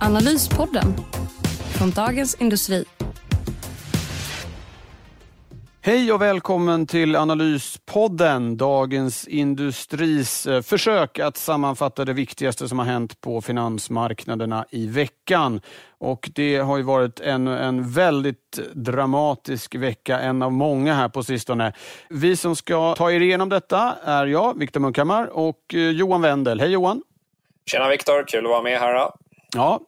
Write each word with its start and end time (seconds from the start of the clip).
Analyspodden 0.00 0.94
från 1.78 1.90
Dagens 1.90 2.34
Industri. 2.34 2.84
Hej 5.80 6.12
och 6.12 6.22
välkommen 6.22 6.86
till 6.86 7.16
Analyspodden, 7.16 8.56
Dagens 8.56 9.28
Industris 9.28 10.46
eh, 10.46 10.62
försök 10.62 11.18
att 11.18 11.36
sammanfatta 11.36 12.04
det 12.04 12.12
viktigaste 12.12 12.68
som 12.68 12.78
har 12.78 12.86
hänt 12.86 13.20
på 13.20 13.40
finansmarknaderna 13.40 14.66
i 14.70 14.86
veckan. 14.86 15.60
Och 15.98 16.30
Det 16.34 16.56
har 16.56 16.76
ju 16.76 16.82
varit 16.82 17.20
en, 17.20 17.46
en 17.46 17.92
väldigt 17.92 18.58
dramatisk 18.72 19.74
vecka, 19.74 20.20
en 20.20 20.42
av 20.42 20.52
många 20.52 20.94
här 20.94 21.08
på 21.08 21.22
sistone. 21.22 21.72
Vi 22.08 22.36
som 22.36 22.56
ska 22.56 22.94
ta 22.94 23.12
er 23.12 23.20
igenom 23.20 23.48
detta 23.48 23.96
är 24.04 24.26
jag, 24.26 24.58
Viktor 24.58 24.80
Munkhammar 24.80 25.26
och 25.26 25.74
eh, 25.74 25.80
Johan 25.80 26.22
Wendel. 26.22 26.60
Hej 26.60 26.70
Johan! 26.70 27.02
Tjena 27.70 27.88
Viktor, 27.88 28.24
kul 28.28 28.44
att 28.44 28.50
vara 28.50 28.62
med 28.62 28.78
här. 28.80 28.94
Då. 28.94 29.14
Ja, 29.54 29.80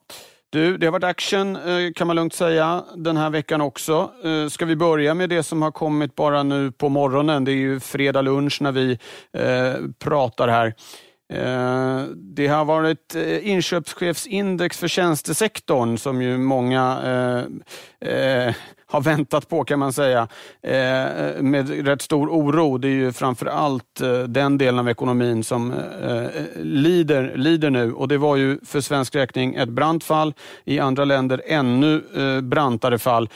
du, 0.50 0.76
det 0.76 0.86
har 0.86 0.92
varit 0.92 1.04
action 1.04 1.56
eh, 1.56 1.92
kan 1.94 2.06
man 2.06 2.16
lugnt 2.16 2.34
säga 2.34 2.84
den 2.96 3.16
här 3.16 3.30
veckan 3.30 3.60
också. 3.60 4.12
Eh, 4.24 4.48
ska 4.48 4.64
vi 4.64 4.76
börja 4.76 5.14
med 5.14 5.28
det 5.28 5.42
som 5.42 5.62
har 5.62 5.70
kommit 5.70 6.14
bara 6.14 6.42
nu 6.42 6.72
på 6.72 6.88
morgonen? 6.88 7.44
Det 7.44 7.52
är 7.52 7.56
ju 7.56 7.80
fredag 7.80 8.22
lunch 8.22 8.62
när 8.62 8.72
vi 8.72 8.98
eh, 9.32 9.74
pratar 9.98 10.48
här. 10.48 10.74
Eh, 11.30 12.02
det 12.14 12.46
har 12.46 12.64
varit 12.64 13.14
eh, 13.14 13.48
inköpschefsindex 13.48 14.78
för 14.78 14.88
tjänstesektorn 14.88 15.98
som 15.98 16.22
ju 16.22 16.38
många 16.38 16.98
eh, 18.00 18.54
har 18.86 19.00
väntat 19.00 19.48
på 19.48 19.64
kan 19.64 19.78
man 19.78 19.92
säga 19.92 20.28
eh, 20.62 21.42
med 21.42 21.86
rätt 21.86 22.02
stor 22.02 22.28
oro. 22.28 22.78
Det 22.78 22.88
är 22.88 22.92
ju 22.92 23.12
framför 23.12 23.46
allt 23.46 24.00
eh, 24.00 24.18
den 24.18 24.58
delen 24.58 24.78
av 24.78 24.88
ekonomin 24.88 25.44
som 25.44 25.72
eh, 25.72 26.26
lider, 26.62 27.32
lider 27.36 27.70
nu 27.70 27.92
och 27.92 28.08
det 28.08 28.18
var 28.18 28.36
ju 28.36 28.58
för 28.64 28.80
svensk 28.80 29.14
räkning 29.14 29.54
ett 29.54 29.68
brant 29.68 30.04
fall. 30.04 30.34
I 30.64 30.78
andra 30.78 31.04
länder 31.04 31.42
ännu 31.46 32.02
brantare 32.42 32.98
fall. 32.98 33.28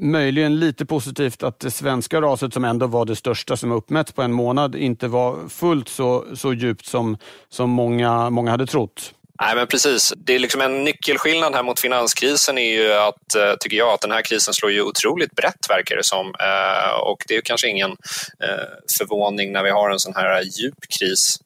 Möjligen 0.00 0.60
lite 0.60 0.86
positivt 0.86 1.42
att 1.42 1.60
det 1.60 1.70
svenska 1.70 2.20
raset 2.20 2.54
som 2.54 2.64
ändå 2.64 2.86
var 2.86 3.04
det 3.04 3.16
största 3.16 3.56
som 3.56 3.72
uppmätts 3.72 4.12
på 4.12 4.22
en 4.22 4.32
månad 4.32 4.74
inte 4.74 5.08
var 5.08 5.48
fullt 5.48 5.88
så, 5.88 6.24
så 6.34 6.52
djupt 6.52 6.86
som, 6.86 7.18
som 7.48 7.70
många, 7.70 8.30
många 8.30 8.50
hade 8.50 8.66
trott. 8.66 9.14
Nej, 9.40 9.56
men 9.56 9.66
precis. 9.66 10.12
Det 10.16 10.34
är 10.34 10.38
liksom 10.38 10.60
en 10.60 10.84
nyckelskillnad 10.84 11.54
här 11.54 11.62
mot 11.62 11.80
finanskrisen 11.80 12.58
är 12.58 12.72
ju 12.72 12.92
att, 12.92 13.34
eh, 13.34 13.54
tycker 13.60 13.76
jag, 13.76 13.88
att 13.88 14.00
den 14.00 14.10
här 14.10 14.22
krisen 14.22 14.54
slår 14.54 14.72
ju 14.72 14.82
otroligt 14.82 15.34
brett 15.34 15.66
verkar 15.68 15.96
det 15.96 16.04
som. 16.04 16.26
Eh, 16.26 17.00
och 17.00 17.24
det 17.28 17.36
är 17.36 17.40
kanske 17.40 17.68
ingen 17.68 17.90
eh, 17.90 18.66
förvåning 18.98 19.52
när 19.52 19.62
vi 19.62 19.70
har 19.70 19.90
en 19.90 19.98
sån 19.98 20.14
här 20.14 20.42
djup 20.42 20.78
kris 20.98 21.38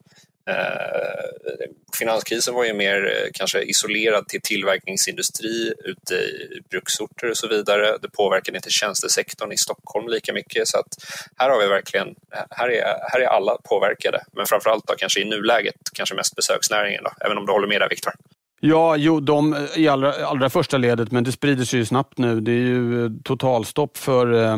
Eh, 0.49 1.69
finanskrisen 1.99 2.55
var 2.55 2.65
ju 2.65 2.75
mer 2.75 3.07
eh, 3.07 3.31
kanske 3.33 3.63
isolerad 3.63 4.29
till 4.29 4.41
tillverkningsindustri 4.43 5.73
ute 5.85 6.15
i 6.15 6.61
bruksorter 6.71 7.31
och 7.31 7.37
så 7.37 7.49
vidare. 7.49 7.99
Det 8.03 8.09
påverkade 8.09 8.59
inte 8.59 8.71
tjänstesektorn 8.71 9.53
i 9.53 9.57
Stockholm 9.57 10.08
lika 10.08 10.33
mycket 10.33 10.69
så 10.69 10.79
att 10.79 10.89
här 11.37 11.51
har 11.51 11.61
vi 11.61 11.67
verkligen, 11.67 12.14
här 12.51 12.69
är, 12.69 12.83
här 13.13 13.20
är 13.20 13.27
alla 13.27 13.57
påverkade. 13.64 14.25
Men 14.33 14.47
framförallt 14.47 14.87
då 14.87 14.95
kanske 14.98 15.20
i 15.20 15.25
nuläget 15.25 15.77
kanske 15.92 16.14
mest 16.14 16.37
besöksnäringen 16.37 17.05
då, 17.05 17.11
även 17.27 17.39
om 17.39 17.47
du 17.47 17.53
håller 17.53 17.69
med 17.69 17.81
där 17.81 17.89
Viktor. 17.89 18.13
Ja, 18.61 18.97
jo, 18.97 19.20
de 19.20 19.67
i 19.77 19.89
allra, 19.89 20.27
allra 20.27 20.51
första 20.51 20.77
ledet, 20.77 21.13
men 21.13 21.25
det 21.25 21.33
sprider 21.33 21.64
sig 21.64 21.79
ju 21.79 21.87
snabbt 21.87 22.19
nu. 22.19 22.41
Det 22.41 22.53
är 22.53 22.55
ju 22.55 23.11
totalstopp 23.25 23.97
för 23.97 24.45
eh, 24.45 24.57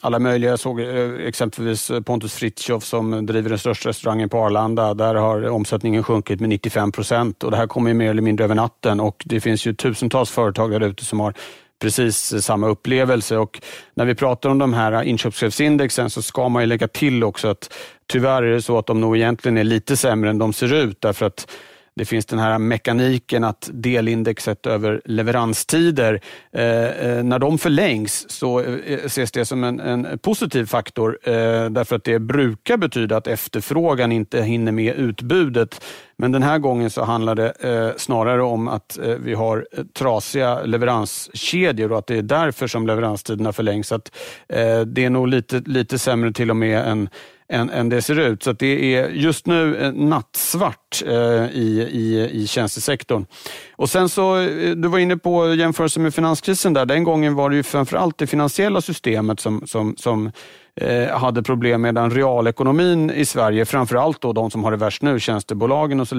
alla 0.00 0.18
möjliga. 0.18 0.50
Jag 0.50 0.60
såg 0.60 0.80
eh, 0.80 1.26
exempelvis 1.26 1.90
eh, 1.90 2.00
Pontus 2.00 2.34
Fritjof 2.34 2.84
som 2.84 3.26
driver 3.26 3.48
den 3.48 3.58
största 3.58 3.88
restaurangen 3.88 4.28
på 4.28 4.38
Arlanda. 4.38 4.94
Där 4.94 5.14
har 5.14 5.48
omsättningen 5.48 6.02
sjunkit 6.02 6.40
med 6.40 6.48
95 6.48 6.92
procent 6.92 7.44
och 7.44 7.50
det 7.50 7.56
här 7.56 7.66
kommer 7.66 7.90
ju 7.90 7.94
mer 7.94 8.10
eller 8.10 8.22
mindre 8.22 8.44
över 8.44 8.54
natten 8.54 9.00
och 9.00 9.22
det 9.26 9.40
finns 9.40 9.66
ju 9.66 9.74
tusentals 9.74 10.30
företag 10.30 10.70
där 10.70 10.80
ute 10.80 11.04
som 11.04 11.20
har 11.20 11.34
precis 11.80 12.32
eh, 12.32 12.40
samma 12.40 12.68
upplevelse. 12.68 13.36
Och 13.36 13.62
när 13.94 14.04
vi 14.04 14.14
pratar 14.14 14.50
om 14.50 14.58
de 14.58 14.72
här 14.72 15.02
inköpschefsindexen 15.02 16.10
så 16.10 16.22
ska 16.22 16.48
man 16.48 16.62
ju 16.62 16.66
lägga 16.66 16.88
till 16.88 17.24
också 17.24 17.48
att 17.48 17.74
tyvärr 18.06 18.42
är 18.42 18.52
det 18.52 18.62
så 18.62 18.78
att 18.78 18.86
de 18.86 19.00
nog 19.00 19.16
egentligen 19.16 19.58
är 19.58 19.64
lite 19.64 19.96
sämre 19.96 20.30
än 20.30 20.38
de 20.38 20.52
ser 20.52 20.74
ut 20.74 21.00
därför 21.00 21.26
att 21.26 21.50
det 21.96 22.04
finns 22.04 22.26
den 22.26 22.38
här 22.38 22.58
mekaniken 22.58 23.44
att 23.44 23.70
delindexet 23.72 24.66
över 24.66 25.00
leveranstider, 25.04 26.20
eh, 26.52 26.84
eh 26.84 27.24
när 27.24 27.38
de 27.38 27.58
förlängs 27.58 28.30
så 28.30 28.60
eh, 28.60 28.74
eh, 28.86 28.98
ses 29.04 29.32
det 29.32 29.44
som 29.44 29.64
en, 29.64 29.80
en 29.80 30.18
positiv 30.18 30.66
faktor 30.66 31.18
eh, 31.22 31.32
därför 31.70 31.96
att 31.96 32.04
det 32.04 32.18
brukar 32.18 32.76
betyda 32.76 33.16
att 33.16 33.26
efterfrågan 33.26 34.12
inte 34.12 34.42
hinner 34.42 34.72
med 34.72 34.94
utbudet. 34.94 35.84
Men 36.16 36.32
den 36.32 36.42
här 36.42 36.58
gången 36.58 36.90
så 36.90 37.04
handlar 37.04 37.34
det 37.34 37.50
eh, 37.60 37.96
snarare 37.96 38.42
om 38.42 38.68
att 38.68 38.98
eh, 38.98 39.08
vi 39.08 39.34
har 39.34 39.66
trasiga 39.94 40.62
leveranskedjor 40.62 41.92
och 41.92 41.98
att 41.98 42.06
det 42.06 42.16
är 42.16 42.22
därför 42.22 42.66
som 42.66 42.86
leveranstiderna 42.86 43.52
förlängs. 43.52 43.92
Att, 43.92 44.16
det 44.86 45.04
är 45.04 45.10
nog 45.10 45.28
lite, 45.28 45.62
lite 45.66 45.98
sämre 45.98 46.32
till 46.32 46.50
och 46.50 46.56
med 46.56 46.88
än 46.88 47.08
än, 47.50 47.70
än 47.70 47.88
det 47.88 48.02
ser 48.02 48.18
ut. 48.18 48.42
Så 48.42 48.52
det 48.52 48.94
är 48.94 49.08
just 49.08 49.46
nu 49.46 49.76
eh, 49.76 49.92
nattsvart 49.92 51.02
eh, 51.06 51.12
i, 51.52 51.88
i, 51.92 52.30
i 52.32 52.46
tjänstesektorn. 52.46 53.26
Och 53.76 53.90
sen 53.90 54.08
så, 54.08 54.38
eh, 54.38 54.70
du 54.70 54.88
var 54.88 54.98
inne 54.98 55.16
på 55.16 55.54
jämförelsen 55.54 56.02
med 56.02 56.14
finanskrisen 56.14 56.72
där. 56.72 56.86
Den 56.86 57.04
gången 57.04 57.34
var 57.34 57.50
det 57.50 57.56
ju 57.56 57.62
framförallt 57.62 58.18
det 58.18 58.26
finansiella 58.26 58.80
systemet 58.80 59.40
som, 59.40 59.62
som, 59.66 59.94
som 59.96 60.32
Eh, 60.80 61.18
hade 61.18 61.42
problem 61.42 61.82
medan 61.82 62.10
realekonomin 62.10 63.10
i 63.10 63.24
Sverige, 63.24 63.64
framförallt 63.64 64.20
då 64.20 64.32
de 64.32 64.50
som 64.50 64.64
har 64.64 64.70
det 64.70 64.76
värst 64.76 65.02
nu, 65.02 65.20
tjänstebolagen 65.20 66.00
och 66.00 66.08
så 66.08 66.14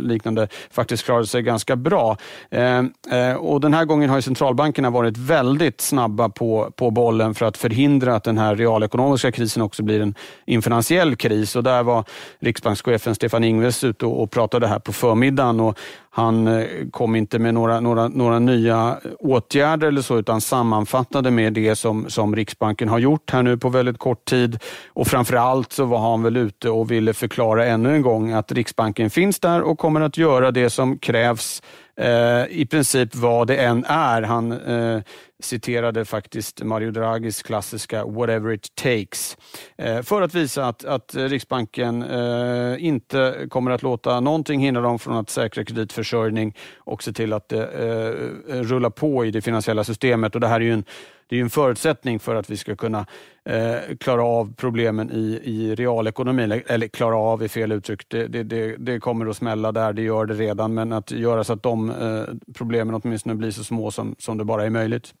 liknande, 0.00 0.48
faktiskt 0.70 1.04
klarade 1.04 1.26
sig 1.26 1.42
ganska 1.42 1.76
bra. 1.76 2.16
Eh, 2.50 2.78
eh, 3.10 3.34
och 3.34 3.60
Den 3.60 3.74
här 3.74 3.84
gången 3.84 4.10
har 4.10 4.20
centralbankerna 4.20 4.90
varit 4.90 5.16
väldigt 5.16 5.80
snabba 5.80 6.28
på, 6.28 6.72
på 6.76 6.90
bollen 6.90 7.34
för 7.34 7.46
att 7.46 7.56
förhindra 7.56 8.14
att 8.14 8.24
den 8.24 8.38
här 8.38 8.56
realekonomiska 8.56 9.32
krisen 9.32 9.62
också 9.62 9.82
blir 9.82 10.00
en, 10.00 10.14
en 10.46 10.62
finansiell 10.62 11.16
kris. 11.16 11.56
Och 11.56 11.62
där 11.62 11.82
var 11.82 12.04
riksbankschefen 12.40 13.14
Stefan 13.14 13.44
Ingves 13.44 13.84
ute 13.84 14.06
och, 14.06 14.22
och 14.22 14.30
pratade 14.30 14.66
här 14.66 14.78
på 14.78 14.92
förmiddagen. 14.92 15.60
Och 15.60 15.78
han 16.18 16.46
eh, 16.46 16.66
kom 16.90 17.16
inte 17.16 17.38
med 17.38 17.54
några, 17.54 17.80
några, 17.80 18.08
några 18.08 18.38
nya 18.38 18.98
åtgärder 19.18 19.88
eller 19.88 20.02
så, 20.02 20.18
utan 20.18 20.40
sammanfattade 20.40 21.30
med 21.30 21.52
det 21.52 21.76
som, 21.76 22.10
som 22.10 22.36
Riksbanken 22.36 22.88
har 22.88 22.98
gjort 22.98 23.30
här 23.30 23.42
nu 23.42 23.56
på 23.56 23.68
väldigt 23.68 23.98
kort 23.98 24.24
tid. 24.24 24.58
Och 24.88 25.06
framför 25.06 25.36
allt 25.36 25.72
så 25.72 25.84
var 25.84 25.98
han 26.10 26.22
väl 26.22 26.36
ute 26.36 26.70
och 26.70 26.90
ville 26.90 27.12
förklara 27.14 27.66
ännu 27.66 27.94
en 27.94 28.02
gång 28.02 28.32
att 28.32 28.52
Riksbanken 28.52 29.10
finns 29.10 29.40
där 29.40 29.62
och 29.62 29.78
kommer 29.78 30.00
att 30.00 30.16
göra 30.16 30.50
det 30.50 30.70
som 30.70 30.98
krävs 30.98 31.62
Eh, 31.98 32.46
i 32.50 32.66
princip 32.70 33.14
vad 33.14 33.46
det 33.46 33.56
än 33.56 33.84
är. 33.84 34.22
Han 34.22 34.52
eh, 34.52 35.02
citerade 35.42 36.04
faktiskt 36.04 36.62
Mario 36.62 36.90
Draghis 36.90 37.42
klassiska 37.42 38.04
“whatever 38.04 38.52
it 38.52 38.74
takes” 38.74 39.36
eh, 39.78 40.02
för 40.02 40.22
att 40.22 40.34
visa 40.34 40.66
att, 40.66 40.84
att 40.84 41.14
Riksbanken 41.14 42.02
eh, 42.02 42.84
inte 42.84 43.46
kommer 43.48 43.70
att 43.70 43.82
låta 43.82 44.20
någonting 44.20 44.60
hindra 44.60 44.82
dem 44.82 44.98
från 44.98 45.16
att 45.16 45.30
säkra 45.30 45.64
kreditförsörjning 45.64 46.56
och 46.76 47.02
se 47.02 47.12
till 47.12 47.32
att 47.32 47.48
det 47.48 47.66
eh, 47.66 48.56
eh 48.56 48.62
rullar 48.62 48.90
på 48.90 49.24
i 49.24 49.30
det 49.30 49.40
finansiella 49.40 49.84
systemet. 49.84 50.34
Och 50.34 50.40
det 50.40 50.48
här 50.48 50.60
är 50.60 50.64
ju 50.64 50.72
en 50.72 50.84
det 51.28 51.36
är 51.36 51.40
en 51.40 51.50
förutsättning 51.50 52.20
för 52.20 52.34
att 52.34 52.50
vi 52.50 52.56
ska 52.56 52.76
kunna 52.76 53.06
eh, 53.44 53.96
klara 54.00 54.24
av 54.24 54.54
problemen 54.56 55.10
i, 55.12 55.40
i 55.44 55.74
realekonomin. 55.74 56.62
Eller 56.66 56.88
klara 56.88 57.16
av 57.16 57.42
är 57.42 57.48
fel 57.48 57.72
uttryck. 57.72 58.08
Det, 58.08 58.26
det, 58.26 58.42
det, 58.42 58.76
det, 58.76 59.00
kommer 59.00 59.26
att 59.26 59.36
smälla 59.36 59.72
där, 59.72 59.92
det 59.92 60.02
gör 60.02 60.26
det 60.26 60.34
redan. 60.34 60.74
Men 60.74 60.92
att 60.92 61.10
göra 61.10 61.44
så 61.44 61.52
att 61.52 61.62
de 61.62 61.90
eh, 61.90 62.52
problemen 62.54 62.94
åtminstone 62.94 63.34
blir 63.34 63.50
så 63.50 63.64
små 63.64 63.90
som, 63.90 64.16
som 64.18 64.38
det 64.38 64.44
bara 64.44 64.64
är 64.64 64.70
möjligt. 64.70 65.14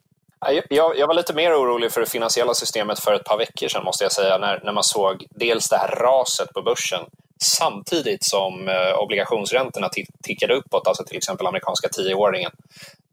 Jag, 0.68 0.98
jag, 0.98 1.06
var 1.06 1.14
lite 1.14 1.34
mer 1.34 1.52
orolig 1.52 1.92
för 1.92 2.00
det 2.00 2.10
finansiella 2.10 2.54
systemet 2.54 2.98
för 2.98 3.14
ett 3.14 3.24
par 3.24 3.38
veckor 3.38 3.68
sedan 3.68 3.84
måste 3.84 4.04
jag 4.04 4.12
säga, 4.12 4.38
när, 4.38 4.60
när 4.64 4.72
man 4.72 4.84
såg 4.84 5.26
dels 5.30 5.68
det 5.68 5.76
här 5.76 5.96
raset 5.96 6.52
på 6.54 6.62
börsen 6.62 7.00
samtidigt 7.42 8.24
som 8.24 8.68
eh, 8.68 8.98
obligationsräntorna 8.98 9.88
tickade 10.22 10.54
uppåt, 10.54 10.86
alltså 10.86 11.04
till 11.04 11.16
exempel 11.16 11.46
amerikanska 11.46 11.88
tioåringen. 11.88 12.50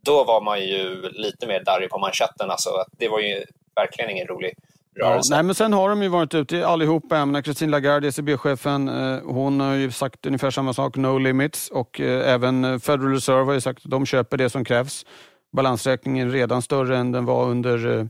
Då 0.06 0.24
var 0.24 0.42
man 0.42 0.60
ju 0.62 1.10
lite 1.10 1.48
mer 1.48 1.64
darrig 1.64 1.90
på 1.90 1.98
manschetten. 2.00 2.52
Alltså, 2.52 2.70
det 3.00 3.08
var 3.08 3.20
ju 3.20 3.44
verkligen 3.76 4.10
ingen 4.10 4.28
rolig, 4.28 4.54
Ja, 4.98 5.22
nej, 5.30 5.44
men 5.44 5.56
sen 5.56 5.74
har 5.74 5.90
de 5.90 6.04
ju 6.04 6.10
varit 6.10 6.34
ute 6.34 6.68
allihopa. 6.68 7.18
Jag 7.18 7.28
menar, 7.28 7.42
Christine 7.42 7.72
Lagarde, 7.72 8.08
ECB-chefen, 8.08 8.90
eh, 8.90 9.20
hon 9.24 9.60
har 9.60 9.74
ju 9.74 9.92
sagt 9.92 10.26
ungefär 10.26 10.52
samma 10.52 10.74
sak, 10.74 10.96
no 10.96 11.18
limits. 11.18 11.70
Och 11.70 12.02
eh, 12.02 12.34
även 12.34 12.80
Federal 12.80 13.12
Reserve 13.14 13.46
har 13.46 13.54
ju 13.54 13.62
sagt 13.62 13.86
att 13.86 13.92
de 13.92 14.06
köper 14.06 14.38
det 14.38 14.50
som 14.50 14.66
krävs. 14.66 15.06
Balansräkningen 15.52 16.28
är 16.28 16.32
redan 16.32 16.62
större 16.62 16.98
än 16.98 17.12
den 17.12 17.26
var 17.26 17.46
under 17.46 17.98
eh, 18.00 18.06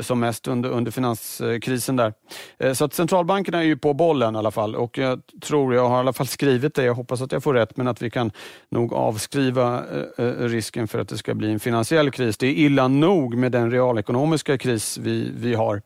som 0.00 0.20
mest 0.20 0.48
under, 0.48 0.70
under 0.70 0.90
finanskrisen 0.90 1.96
där. 1.96 2.12
Eh, 2.58 2.72
så 2.72 2.84
att 2.84 2.94
centralbankerna 2.94 3.58
är 3.58 3.62
ju 3.62 3.76
på 3.76 3.94
bollen 3.94 4.34
i 4.34 4.38
alla 4.38 4.50
fall 4.50 4.76
och 4.76 4.98
jag 4.98 5.20
tror, 5.42 5.74
jag 5.74 5.88
har 5.88 5.96
i 5.96 6.00
alla 6.00 6.12
fall 6.12 6.26
skrivit 6.26 6.74
det, 6.74 6.84
jag 6.84 6.94
hoppas 6.94 7.22
att 7.22 7.32
jag 7.32 7.42
får 7.42 7.54
rätt, 7.54 7.76
men 7.76 7.88
att 7.88 8.02
vi 8.02 8.10
kan 8.10 8.30
nog 8.68 8.92
avskriva 8.92 9.82
eh, 10.18 10.24
eh, 10.24 10.32
risken 10.32 10.88
för 10.88 10.98
att 10.98 11.08
det 11.08 11.18
ska 11.18 11.34
bli 11.34 11.52
en 11.52 11.60
finansiell 11.60 12.10
kris. 12.10 12.36
Det 12.36 12.46
är 12.46 12.52
illa 12.52 12.88
nog 12.88 13.36
med 13.36 13.52
den 13.52 13.70
realekonomiska 13.70 14.58
kris 14.58 14.98
vi, 14.98 15.30
vi 15.36 15.54
har. 15.54 15.82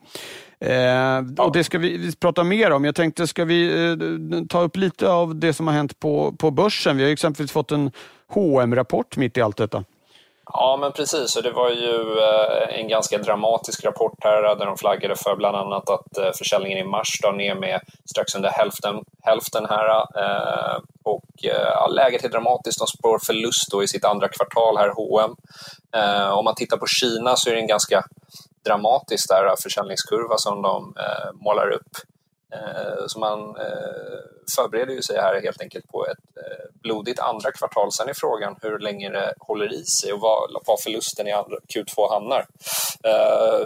Eh, 0.60 1.46
och 1.46 1.52
Det 1.52 1.64
ska 1.64 1.78
vi, 1.78 1.96
vi 1.96 2.16
prata 2.16 2.44
mer 2.44 2.70
om. 2.70 2.84
Jag 2.84 2.94
tänkte, 2.94 3.26
ska 3.26 3.44
vi 3.44 3.88
eh, 3.90 4.46
ta 4.48 4.62
upp 4.62 4.76
lite 4.76 5.10
av 5.10 5.36
det 5.36 5.52
som 5.52 5.66
har 5.66 5.74
hänt 5.74 6.00
på, 6.00 6.32
på 6.32 6.50
börsen? 6.50 6.96
Vi 6.96 7.04
har 7.04 7.10
exempelvis 7.10 7.52
fått 7.52 7.72
en 7.72 7.90
hm 8.34 8.74
rapport 8.74 9.16
mitt 9.16 9.36
i 9.36 9.40
allt 9.40 9.56
detta. 9.56 9.84
Ja, 10.52 10.78
men 10.80 10.92
precis. 10.92 11.36
Och 11.36 11.42
det 11.42 11.50
var 11.50 11.70
ju 11.70 12.18
eh, 12.18 12.80
en 12.80 12.88
ganska 12.88 13.18
dramatisk 13.18 13.84
rapport 13.84 14.24
här 14.24 14.42
där 14.42 14.66
de 14.66 14.76
flaggade 14.76 15.16
för 15.16 15.36
bland 15.36 15.56
annat 15.56 15.90
att 15.90 16.18
eh, 16.18 16.30
försäljningen 16.38 16.78
i 16.78 16.84
mars 16.84 17.20
drar 17.22 17.32
ner 17.32 17.54
med 17.54 17.80
strax 18.10 18.34
under 18.34 18.50
hälften, 18.50 19.04
hälften 19.22 19.66
här. 19.66 19.88
Eh, 19.98 20.80
och 21.04 21.24
ja, 21.34 21.86
läget 21.86 22.24
är 22.24 22.28
dramatiskt. 22.28 22.78
De 22.78 22.86
spår 22.86 23.18
förlust 23.26 23.70
då 23.70 23.82
i 23.82 23.88
sitt 23.88 24.04
andra 24.04 24.28
kvartal 24.28 24.76
här, 24.76 24.88
H&M. 24.88 25.36
Om 26.32 26.44
man 26.44 26.54
tittar 26.54 26.76
på 26.76 26.86
Kina 26.86 27.36
så 27.36 27.50
är 27.50 27.54
det 27.54 27.60
en 27.60 27.66
ganska 27.66 28.04
dramatisk 28.64 29.28
där 29.28 29.54
försäljningskurva 29.62 30.36
som 30.38 30.62
de 30.62 30.94
målar 31.34 31.70
upp. 31.70 31.92
Eh, 32.54 33.06
så 33.06 33.18
man 33.18 33.40
eh, 33.40 34.18
förbereder 34.56 34.94
ju 34.94 35.02
sig 35.02 35.16
här 35.16 35.40
helt 35.42 35.62
enkelt 35.62 35.88
på 35.88 36.06
ett 36.06 36.36
eh, 36.36 36.80
blodigt 36.82 37.20
andra 37.20 37.52
kvartal. 37.52 37.92
Sen 37.92 38.08
är 38.08 38.14
frågan 38.14 38.56
hur 38.62 38.78
länge 38.78 39.10
det 39.10 39.34
håller 39.38 39.72
i 39.72 39.84
sig 39.84 40.12
och 40.12 40.20
var, 40.20 40.76
förlusten 40.84 41.28
i 41.28 41.32
Q2 41.74 42.10
hamnar. 42.10 42.46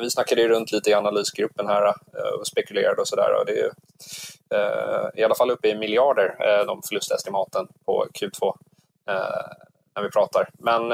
Vi 0.01 0.11
snackade 0.11 0.43
ju 0.43 0.49
runt 0.49 0.73
lite 0.73 0.91
i 0.91 0.95
analysgruppen 0.95 1.67
här 1.67 1.95
och 2.39 2.47
spekulerade 2.47 3.01
och 3.01 3.09
sådär. 3.09 3.45
Det 3.47 3.61
är 3.61 5.19
i 5.19 5.25
alla 5.25 5.35
fall 5.35 5.51
uppe 5.51 5.69
i 5.69 5.79
miljarder 5.79 6.37
de 6.67 6.83
förlustestimaten 6.89 7.69
på 7.85 8.07
Q2 8.21 8.57
när 9.95 10.03
vi 10.03 10.11
pratar. 10.11 10.49
Men 10.59 10.93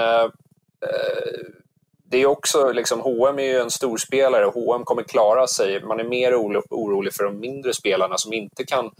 det 2.10 2.18
är 2.18 2.26
också, 2.26 2.72
liksom, 2.72 3.00
H&M 3.00 3.38
är 3.38 3.42
ju 3.42 3.58
en 3.58 3.70
storspelare 3.70 4.46
och 4.46 4.54
H&M 4.54 4.84
kommer 4.84 5.02
klara 5.02 5.46
sig. 5.46 5.82
Man 5.82 6.00
är 6.00 6.04
mer 6.04 6.34
orolig 6.34 7.14
för 7.14 7.24
de 7.24 7.40
mindre 7.40 7.74
spelarna 7.74 8.18
som 8.18 8.32
inte 8.32 8.64
kan 8.64 8.90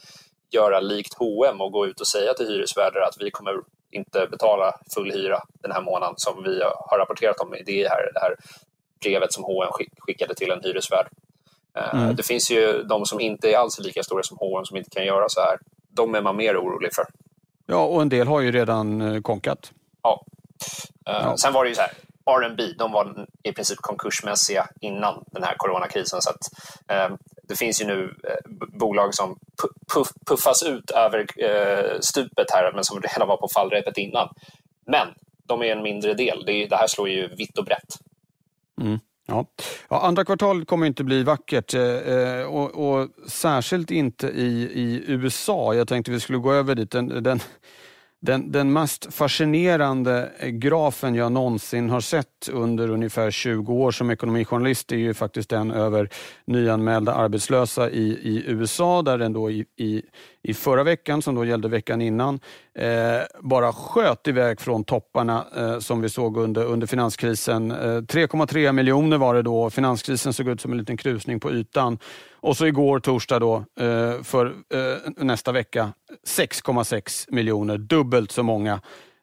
göra 0.51 0.81
likt 0.81 1.15
H&M 1.15 1.61
och 1.61 1.73
gå 1.73 1.87
ut 1.87 2.01
och 2.01 2.07
säga 2.07 2.35
till 2.35 2.47
hyresvärdar 2.47 3.01
att 3.01 3.17
vi 3.21 3.31
kommer 3.31 3.55
inte 3.91 4.27
betala 4.31 4.75
full 4.95 5.13
hyra 5.13 5.39
den 5.63 5.73
här 5.73 5.83
månaden 5.83 6.15
som 6.17 6.43
vi 6.43 6.63
har 6.63 6.99
rapporterat 6.99 7.41
om 7.41 7.55
i 7.55 7.63
det 7.63 7.89
här, 7.89 8.11
det 8.15 8.21
här 8.21 8.37
brevet 9.01 9.33
som 9.33 9.45
H&M 9.45 9.71
skickade 9.99 10.35
till 10.35 10.51
en 10.51 10.63
hyresvärd. 10.63 11.09
Eh, 11.77 11.95
mm. 11.95 12.17
Det 12.17 12.23
finns 12.23 12.51
ju 12.51 12.83
de 12.83 13.07
som 13.07 13.21
inte 13.21 13.51
är 13.51 13.57
alls 13.57 13.79
lika 13.79 14.03
stora 14.03 14.23
som 14.23 14.39
H&M 14.41 14.65
som 14.65 14.77
inte 14.77 14.91
kan 14.91 15.05
göra 15.05 15.29
så 15.29 15.41
här. 15.41 15.59
De 15.91 16.15
är 16.15 16.21
man 16.21 16.37
mer 16.37 16.57
orolig 16.57 16.95
för. 16.95 17.05
Ja, 17.67 17.85
och 17.85 18.03
en 18.03 18.09
del 18.09 18.27
har 18.27 18.41
ju 18.41 18.53
redan 18.53 19.01
eh, 19.01 19.21
konkat. 19.21 19.73
Ja. 20.03 20.25
Eh, 21.07 21.21
ja. 21.23 21.37
Sen 21.37 21.53
var 21.53 21.65
det 21.65 21.69
ju 21.69 21.75
så 21.75 21.81
här, 21.81 21.91
R&B, 22.29 22.63
de 22.79 22.93
var 22.93 23.27
i 23.43 23.53
princip 23.53 23.79
konkursmässiga 23.81 24.67
innan 24.81 25.25
den 25.27 25.43
här 25.43 25.55
coronakrisen. 25.57 26.23
Så 26.23 26.31
att, 26.31 26.43
eh, 26.89 27.17
det 27.49 27.57
finns 27.57 27.83
ju 27.83 27.87
nu 27.87 28.15
eh, 28.25 28.69
bolag 28.79 29.15
som 29.15 29.39
puff, 29.95 30.09
puffas 30.27 30.63
ut 30.63 30.91
över 30.91 31.27
eh, 31.45 32.01
stupet 32.01 32.51
här, 32.51 32.73
men 32.75 32.85
som 32.85 33.01
redan 33.01 33.29
var 33.29 33.37
på 33.37 33.49
fallrepet 33.55 33.99
innan. 33.99 34.29
Men 34.87 35.09
de 35.49 35.63
är 35.63 35.67
en 35.67 35.83
mindre 35.83 36.15
del. 36.15 36.45
Det, 36.47 36.67
det 36.67 36.77
här 36.77 36.87
slår 36.87 37.09
ju 37.09 37.29
vitt 37.29 37.59
och 37.59 37.65
brett. 37.65 37.95
Mm. 38.81 38.99
Ja. 39.27 39.47
ja. 39.89 40.01
andra 40.01 40.25
kvartalet 40.25 40.69
kommer 40.69 40.87
inte 40.87 41.05
bli 41.05 41.23
vackert 41.23 41.75
eh, 41.75 41.83
eh, 41.83 42.47
och, 42.47 42.91
och, 42.91 43.09
särskilt 43.27 43.91
inte 43.91 44.27
i, 44.29 44.71
i 44.75 45.05
USA. 45.07 45.75
Jag 45.75 45.89
tänkte 45.89 46.11
vi 46.11 46.21
skulle 46.21 46.39
gå 46.39 46.53
över 46.53 46.75
dit. 46.75 46.91
Den, 46.91 47.23
den 47.23 47.41
den, 48.21 48.53
den 48.53 48.73
mest 48.73 49.15
fascinerande 49.15 50.33
grafen 50.43 51.15
jag 51.15 51.33
någonsin 51.33 51.91
har 51.91 52.01
sett 52.01 52.49
under 52.53 52.91
ungefär 52.91 53.31
20 53.31 53.73
år 53.73 53.91
som 53.91 54.11
ekonomijournalist 54.11 54.93
är 54.93 54.97
ju 54.97 55.15
faktiskt 55.15 55.51
den 55.51 55.71
över 55.71 56.09
nyanmälda 56.45 57.15
arbetslösa 57.15 57.91
i, 57.91 58.09
i 58.09 58.45
USA 58.47 59.03
där 59.03 59.19
den 59.19 59.33
då 59.33 59.51
i, 59.51 59.65
i, 59.77 60.03
i 60.43 60.55
förra 60.55 60.83
veckan, 60.83 61.23
som 61.23 61.35
då 61.35 61.45
gällde 61.45 61.69
veckan 61.69 62.01
innan, 62.01 62.41
eh, 62.79 63.23
bara 63.41 63.73
sköt 63.73 64.29
iväg 64.29 64.61
från 64.61 64.85
topparna 64.85 65.45
eh, 65.57 65.79
som 65.79 66.01
vi 66.01 66.09
såg 66.09 66.37
under, 66.37 66.65
under 66.65 66.87
finanskrisen. 66.87 67.71
Eh, 67.71 67.77
3,3 67.77 68.73
miljoner 68.73 69.19
var 69.19 69.35
det 69.35 69.43
då. 69.43 69.71
Finanskrisen 69.71 70.33
såg 70.33 70.49
ut 70.49 70.61
som 70.61 70.73
en 70.73 70.79
liten 70.79 70.97
krusning 70.97 71.41
på 71.41 71.51
ytan. 71.51 71.99
Och 72.41 72.57
så 72.57 72.67
igår 72.67 73.01
torsdag 73.01 73.39
då, 73.39 73.57
eh, 73.81 74.23
för 74.23 74.47
eh, 74.47 75.25
nästa 75.25 75.53
vecka 75.53 75.93
6,6 76.27 77.27
miljoner, 77.29 77.79
dubbelt 77.79 78.33
så 78.33 78.43
många. 78.43 78.81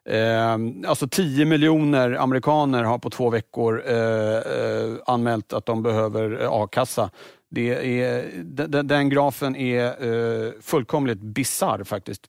Eh, 0.08 0.56
alltså 0.88 1.08
10 1.08 1.44
miljoner 1.44 2.12
amerikaner 2.12 2.82
har 2.82 2.98
på 2.98 3.10
två 3.10 3.30
veckor 3.30 3.82
eh, 3.86 3.96
eh, 3.96 4.94
anmält 5.06 5.52
att 5.52 5.66
de 5.66 5.82
behöver 5.82 6.42
eh, 6.42 6.52
a-kassa. 6.52 7.10
Det 7.50 8.00
är, 8.02 8.24
den, 8.44 8.86
den 8.86 9.08
grafen 9.08 9.56
är 9.56 10.62
fullkomligt 10.62 11.18
bizarr 11.18 11.84
faktiskt. 11.84 12.22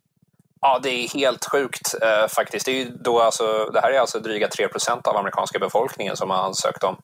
Ja, 0.68 0.80
det 0.84 0.90
är 0.90 1.08
helt 1.10 1.46
sjukt 1.46 1.96
eh, 2.02 2.28
faktiskt. 2.28 2.66
Det, 2.66 2.82
är 2.82 2.86
då 3.04 3.20
alltså, 3.20 3.70
det 3.74 3.82
här 3.82 3.92
är 3.92 4.00
alltså 4.00 4.20
dryga 4.20 4.48
3% 4.48 5.08
av 5.08 5.18
amerikanska 5.18 5.60
befolkningen 5.60 6.18
som 6.18 6.30
har 6.30 6.38
ansökt 6.38 6.84
om 6.84 6.98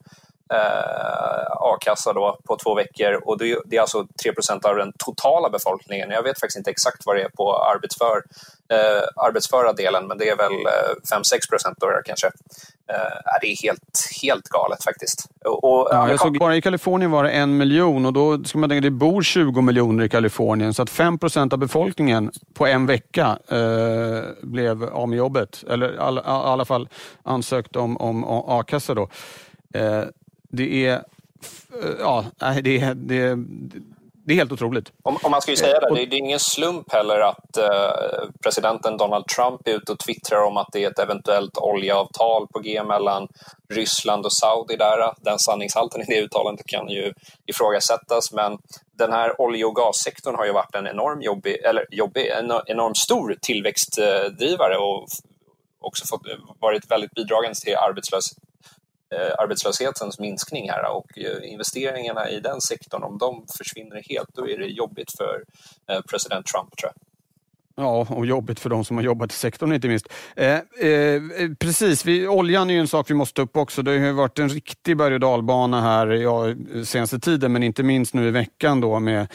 eh, 0.54 1.52
a-kassa 1.60 2.14
då 2.14 2.38
på 2.48 2.58
två 2.58 2.76
veckor 2.76 3.22
och 3.26 3.38
det, 3.38 3.78
är 3.78 3.82
alltså 3.82 4.08
3 4.24 4.32
av 4.64 4.76
den 4.76 4.94
totala 4.98 5.50
befolkningen. 5.50 6.12
Jag 6.12 6.24
vet 6.24 6.40
faktiskt 6.40 6.58
inte 6.58 6.72
exakt 6.72 7.06
vad 7.06 7.16
det 7.16 7.22
är 7.22 7.30
på 7.30 7.58
arbetsför, 7.58 8.24
eh, 8.72 9.26
arbetsföra 9.26 9.74
delen 9.74 10.08
men 10.08 10.18
det 10.18 10.30
är 10.30 10.38
väl 10.38 10.54
5-6 11.12 11.50
procent 11.50 11.78
då 11.80 11.88
kanske. 12.06 12.28
Eh, 12.90 13.40
det 13.42 13.48
är 13.48 13.64
helt, 13.64 14.10
helt 14.22 14.50
galet 14.50 14.84
faktiskt. 14.84 15.30
Och, 15.46 15.88
ja, 15.92 16.10
jag 16.10 16.20
såg 16.20 16.40
bara 16.40 16.56
i 16.56 16.62
Kalifornien 16.62 17.12
var 17.12 17.24
det 17.24 17.30
en 17.30 17.58
miljon 17.58 18.06
och 18.06 18.14
då 18.14 18.44
ska 18.44 18.58
man 18.58 18.70
tänka 18.70 18.82
det 18.82 18.92
bor 18.92 19.22
20 19.22 19.62
miljoner 19.62 20.04
i 20.04 20.10
Kalifornien 20.10 20.74
så 20.74 20.82
att 20.82 20.90
5 20.90 21.20
procent 21.20 21.54
av 21.54 21.60
befolkningen 21.60 22.32
på 22.54 22.68
en 22.68 22.86
vecka 22.86 23.38
eh, 23.48 24.24
blev 24.42 24.84
av 24.84 25.10
med 25.10 25.18
jobbet. 25.18 25.64
Eller 25.70 25.96
i 25.96 25.98
all, 25.98 26.20
alla 26.20 26.66
fall 26.66 26.90
ansökt 27.24 27.76
om, 27.76 27.98
om, 27.98 28.24
om 28.24 28.60
a-kassa 28.60 28.94
då. 28.94 29.10
Eh, 29.74 30.04
det 30.54 30.86
är, 30.86 31.04
ja, 32.00 32.26
det 32.64 32.80
är, 32.80 32.94
det, 32.94 33.36
det 34.26 34.34
är 34.34 34.38
helt 34.38 34.52
otroligt. 34.52 34.92
Om, 35.04 35.18
om 35.24 35.32
man 35.32 35.42
ska 35.42 35.52
ju 35.52 35.58
säga 35.58 35.80
det, 35.80 35.96
det 35.96 36.02
är, 36.02 36.06
det 36.06 36.16
är 36.16 36.20
ingen 36.20 36.40
slump 36.40 36.92
heller 36.92 37.20
att 37.20 37.58
eh, 37.58 38.30
presidenten 38.44 38.98
Donald 38.98 39.28
Trump 39.28 39.68
är 39.68 39.72
ute 39.72 39.92
och 39.92 40.00
twittrar 40.00 40.44
om 40.46 40.58
att 40.58 40.68
det 40.72 40.84
är 40.84 40.92
ett 40.92 41.00
eventuellt 41.00 41.58
oljeavtal 41.58 42.48
på 42.48 42.60
G 42.60 42.84
mellan 42.84 43.28
Ryssland 43.70 44.26
och 44.26 44.34
Saudi 44.34 44.76
där. 44.76 45.14
Den 45.22 45.40
sanningshalten 45.40 46.02
i 46.02 46.06
det 46.06 46.22
uttalandet 46.22 46.66
kan 46.66 46.90
ju 46.90 47.14
ifrågasättas, 47.46 48.34
men 48.34 48.58
den 48.98 49.12
här 49.12 49.42
olje 49.42 49.66
och 49.66 49.76
gassektorn 49.76 50.36
har 50.36 50.46
ju 50.46 50.52
varit 50.52 50.76
en 50.76 50.88
enorm 50.88 51.22
jobbig, 51.22 51.56
eller 51.64 51.86
jobbig, 51.92 52.28
en 52.28 52.52
enorm 52.66 52.96
stor 52.96 53.36
tillväxtdrivare 53.42 54.78
och 54.78 55.08
också 55.82 56.06
fått, 56.06 56.22
varit 56.60 56.92
väldigt 56.92 57.12
bidragande 57.12 57.56
till 57.56 57.76
arbetslöshet 57.76 58.38
Eh, 58.38 58.53
Eh, 59.14 59.34
arbetslöshetens 59.38 60.20
minskning 60.20 60.70
här 60.70 60.92
och 60.92 61.18
eh, 61.18 61.52
investeringarna 61.52 62.30
i 62.30 62.40
den 62.40 62.62
sektorn, 62.62 63.04
om 63.04 63.18
de 63.18 63.46
försvinner 63.58 64.04
helt, 64.10 64.30
då 64.34 64.50
är 64.50 64.58
det 64.58 64.66
jobbigt 64.66 65.12
för 65.18 65.44
eh, 65.90 66.02
president 66.02 66.46
Trump 66.46 66.78
tror 66.78 66.92
jag. 66.96 67.04
Ja, 67.76 68.08
och 68.10 68.26
jobbigt 68.26 68.60
för 68.60 68.70
de 68.70 68.86
som 68.86 68.98
har 68.98 69.04
jobbat 69.04 69.32
i 69.32 69.36
sektorn 69.36 69.74
inte 69.74 69.88
minst. 69.88 70.08
Eh, 70.36 70.54
eh, 70.90 71.22
precis, 71.60 72.06
vi, 72.06 72.28
oljan 72.28 72.70
är 72.70 72.74
ju 72.74 72.80
en 72.80 72.88
sak 72.88 73.10
vi 73.10 73.14
måste 73.14 73.36
ta 73.36 73.42
upp 73.42 73.58
också. 73.58 73.82
Det 73.82 74.00
har 74.00 74.12
varit 74.12 74.40
en 74.40 74.50
riktig 74.50 74.98
berg 74.98 75.14
och 75.14 75.20
dalbana 75.20 75.82
här 75.82 76.08
ja, 76.08 76.46
senaste 76.86 77.20
tiden, 77.20 77.52
men 77.52 77.64
inte 77.64 77.84
minst 77.84 78.14
nu 78.14 78.28
i 78.28 78.32
veckan 78.32 78.82
då 78.82 79.00
med 79.00 79.28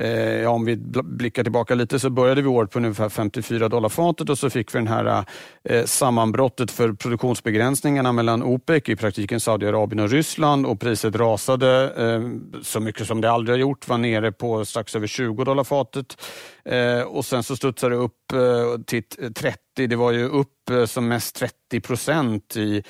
Eh, 0.00 0.52
om 0.52 0.64
vi 0.64 0.76
blickar 1.04 1.42
tillbaka 1.42 1.74
lite 1.74 1.98
så 1.98 2.10
började 2.10 2.42
vi 2.42 2.48
året 2.48 2.70
på 2.70 2.78
ungefär 2.78 3.08
54 3.08 3.68
dollar 3.68 3.88
fatet 3.88 4.30
och 4.30 4.38
så 4.38 4.50
fick 4.50 4.74
vi 4.74 4.80
det 4.80 4.88
här 4.88 5.24
eh, 5.64 5.84
sammanbrottet 5.84 6.70
för 6.70 6.92
produktionsbegränsningarna 6.92 8.12
mellan 8.12 8.42
OPEC, 8.42 8.88
i 8.88 8.96
praktiken 8.96 9.40
Saudiarabien 9.40 10.00
och 10.00 10.10
Ryssland 10.10 10.66
och 10.66 10.80
priset 10.80 11.16
rasade 11.16 11.92
eh, 11.96 12.22
så 12.62 12.80
mycket 12.80 13.06
som 13.06 13.20
det 13.20 13.30
aldrig 13.30 13.54
har 13.54 13.60
gjort, 13.60 13.88
var 13.88 13.98
nere 13.98 14.32
på 14.32 14.64
strax 14.64 14.96
över 14.96 15.06
20 15.06 15.44
dollar 15.44 15.64
fatet 15.64 16.22
eh, 16.64 17.00
och 17.00 17.24
sen 17.24 17.42
så 17.42 17.56
studsade 17.56 17.94
det 17.94 18.00
upp 18.00 18.32
eh, 18.32 18.82
till 18.86 19.02
30, 19.34 19.86
det 19.86 19.96
var 19.96 20.12
ju 20.12 20.28
upp 20.28 20.70
eh, 20.70 20.84
som 20.84 21.08
mest 21.08 21.36
30 21.36 21.80
procent 21.80 22.56
i 22.56 22.82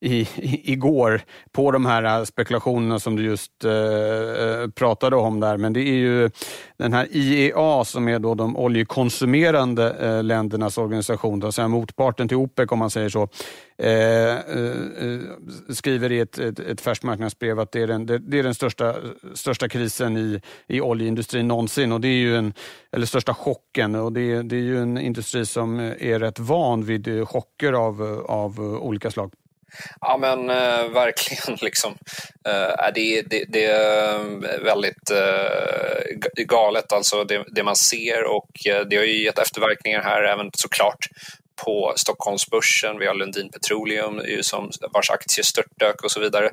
i, 0.00 0.20
i, 0.20 0.72
igår 0.72 1.20
på 1.52 1.70
de 1.70 1.86
här 1.86 2.18
äh, 2.18 2.24
spekulationerna 2.24 2.98
som 2.98 3.16
du 3.16 3.24
just 3.24 3.64
eh, 3.64 4.70
pratade 4.74 5.16
om 5.16 5.40
där. 5.40 5.56
Men 5.56 5.72
det 5.72 5.80
är 5.80 5.96
ju 5.96 6.30
den 6.76 6.92
här 6.92 7.08
IEA 7.10 7.84
som 7.84 8.08
är 8.08 8.18
då 8.18 8.34
de 8.34 8.56
oljekonsumerande 8.56 9.90
eh, 9.90 10.22
ländernas 10.22 10.78
organisation, 10.78 11.44
alltså 11.44 11.68
motparten 11.68 12.28
till 12.28 12.36
OPEC 12.36 12.72
om 12.72 12.78
man 12.78 12.90
säger 12.90 13.08
så, 13.08 13.28
eh, 13.78 14.36
eh, 14.36 15.20
skriver 15.68 16.12
i 16.12 16.20
ett, 16.20 16.38
ett, 16.38 16.60
ett 16.60 16.80
färskt 16.80 17.04
marknadsbrev 17.04 17.60
att 17.60 17.72
det 17.72 17.82
är 17.82 17.86
den, 17.86 18.06
det, 18.06 18.18
det, 18.18 18.38
är 18.38 18.42
den 18.42 18.54
största, 18.54 18.94
största 19.34 19.68
krisen 19.68 20.16
i, 20.16 20.40
i 20.66 20.80
oljeindustrin 20.80 21.48
någonsin 21.48 21.92
och 21.92 22.00
det 22.00 22.08
är 22.08 22.18
ju 22.18 22.36
en, 22.36 22.52
eller 22.92 23.06
största 23.06 23.34
chocken 23.34 23.94
och 23.94 24.12
det, 24.12 24.42
det 24.42 24.56
är 24.56 24.60
ju 24.60 24.82
en 24.82 24.98
industri 24.98 25.46
som 25.46 25.80
är 25.80 26.18
rätt 26.18 26.38
van 26.38 26.84
vid 26.84 27.28
chocker 27.28 27.72
av, 27.72 28.24
av 28.28 28.60
olika 28.60 29.10
slag. 29.10 29.32
Ja 30.00 30.16
men 30.16 30.50
eh, 30.50 30.88
verkligen. 30.92 31.58
Liksom. 31.60 31.98
Eh, 32.48 32.92
det, 32.94 33.22
det, 33.22 33.44
det, 33.48 33.64
är 33.64 34.64
väldigt 34.64 35.10
eh, 35.10 36.44
galet 36.46 36.92
alltså 36.92 37.24
det, 37.24 37.44
det, 37.54 37.62
man 37.62 37.76
ser 37.76 38.24
och 38.24 38.66
eh, 38.66 38.80
det 38.90 38.96
har 38.96 39.04
ju 39.04 39.24
gett 39.24 39.38
efterverkningar 39.38 40.02
här 40.02 40.22
även 40.22 40.50
såklart 40.52 41.06
på 41.64 41.92
Stockholmsbörsen. 41.96 42.98
Vi 42.98 43.06
har 43.06 43.14
Lundin 43.14 43.50
Petroleum 43.50 44.22
som, 44.40 44.70
vars 44.92 45.10
aktie 45.10 45.44
störtdök 45.44 46.04
och 46.04 46.10
så 46.10 46.20
vidare. 46.20 46.50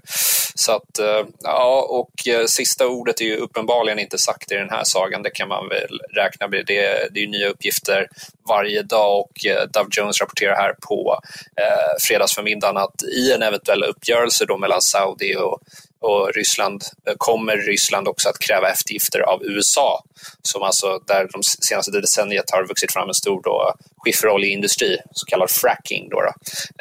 Så 0.56 0.72
att, 0.72 1.00
eh, 1.00 1.26
ja, 1.44 1.88
och 1.90 2.28
eh, 2.28 2.46
sista 2.46 2.88
ordet 2.88 3.22
är 3.22 3.26
ju 3.26 3.38
uppenbarligen 3.38 4.00
inte 4.00 4.18
sagt 4.18 4.52
i 4.52 4.56
den 4.56 4.70
här 4.70 4.84
sagan. 4.84 5.24
Det 5.24 5.30
kan 5.30 5.48
man 5.48 5.70
väl 5.70 6.02
räkna 6.16 6.48
med. 6.48 6.64
Det, 6.68 7.10
det 7.12 7.24
är 7.24 7.28
nya 7.28 7.50
uppgifter 7.50 8.08
varje 8.48 8.82
dag 8.82 9.20
och 9.20 9.32
Dove 9.44 9.68
Dow 9.74 9.88
Jones 9.92 10.22
rapporterar 10.22 10.56
här 10.56 10.76
på 10.88 11.20
eh, 11.62 12.08
fredagsförmiddagen 12.08 12.78
att 12.78 13.04
i 13.04 13.34
en 13.34 13.42
eventuell 13.42 13.84
uppgörelse 13.84 14.46
då 14.46 14.58
mellan 14.58 14.82
Saudi 14.82 15.36
och 15.36 15.60
och 16.00 16.34
Ryssland 16.36 16.84
eh, 17.08 17.14
kommer 17.18 17.58
Ryssland 17.58 18.08
också 18.08 18.30
att 18.30 18.40
kräva 18.40 18.70
eftergifter 18.70 19.20
av 19.20 19.46
USA 19.46 20.04
som 20.42 20.64
alltså 20.64 21.00
där 21.08 21.28
de 21.32 21.44
senaste 21.44 21.92
decenniet 21.92 22.52
har 22.52 22.68
vuxit 22.68 22.94
fram 22.94 23.08
en 23.08 23.14
stor 23.14 23.42
då, 23.44 23.74
skifferoljeindustri, 23.98 24.98
så 25.12 25.26
kallad 25.26 25.52
fracking 25.52 26.10
då, 26.10 26.22
då 26.22 26.34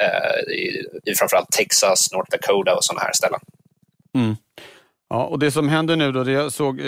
eh, 0.03 0.53
i, 0.53 0.85
i 1.05 1.15
framförallt 1.15 1.51
Texas, 1.51 2.11
North 2.11 2.31
Dakota 2.31 2.75
och 2.75 2.85
sådana 2.85 3.01
här 3.01 3.13
ställen. 3.13 3.39
Mm. 4.15 4.35
Ja, 5.15 5.23
och 5.23 5.39
det 5.39 5.51
som 5.51 5.69
händer 5.69 5.95
nu 5.95 6.11
då, 6.11 6.23
det 6.23 6.31
jag 6.31 6.51
såg, 6.51 6.79
eh, 6.79 6.87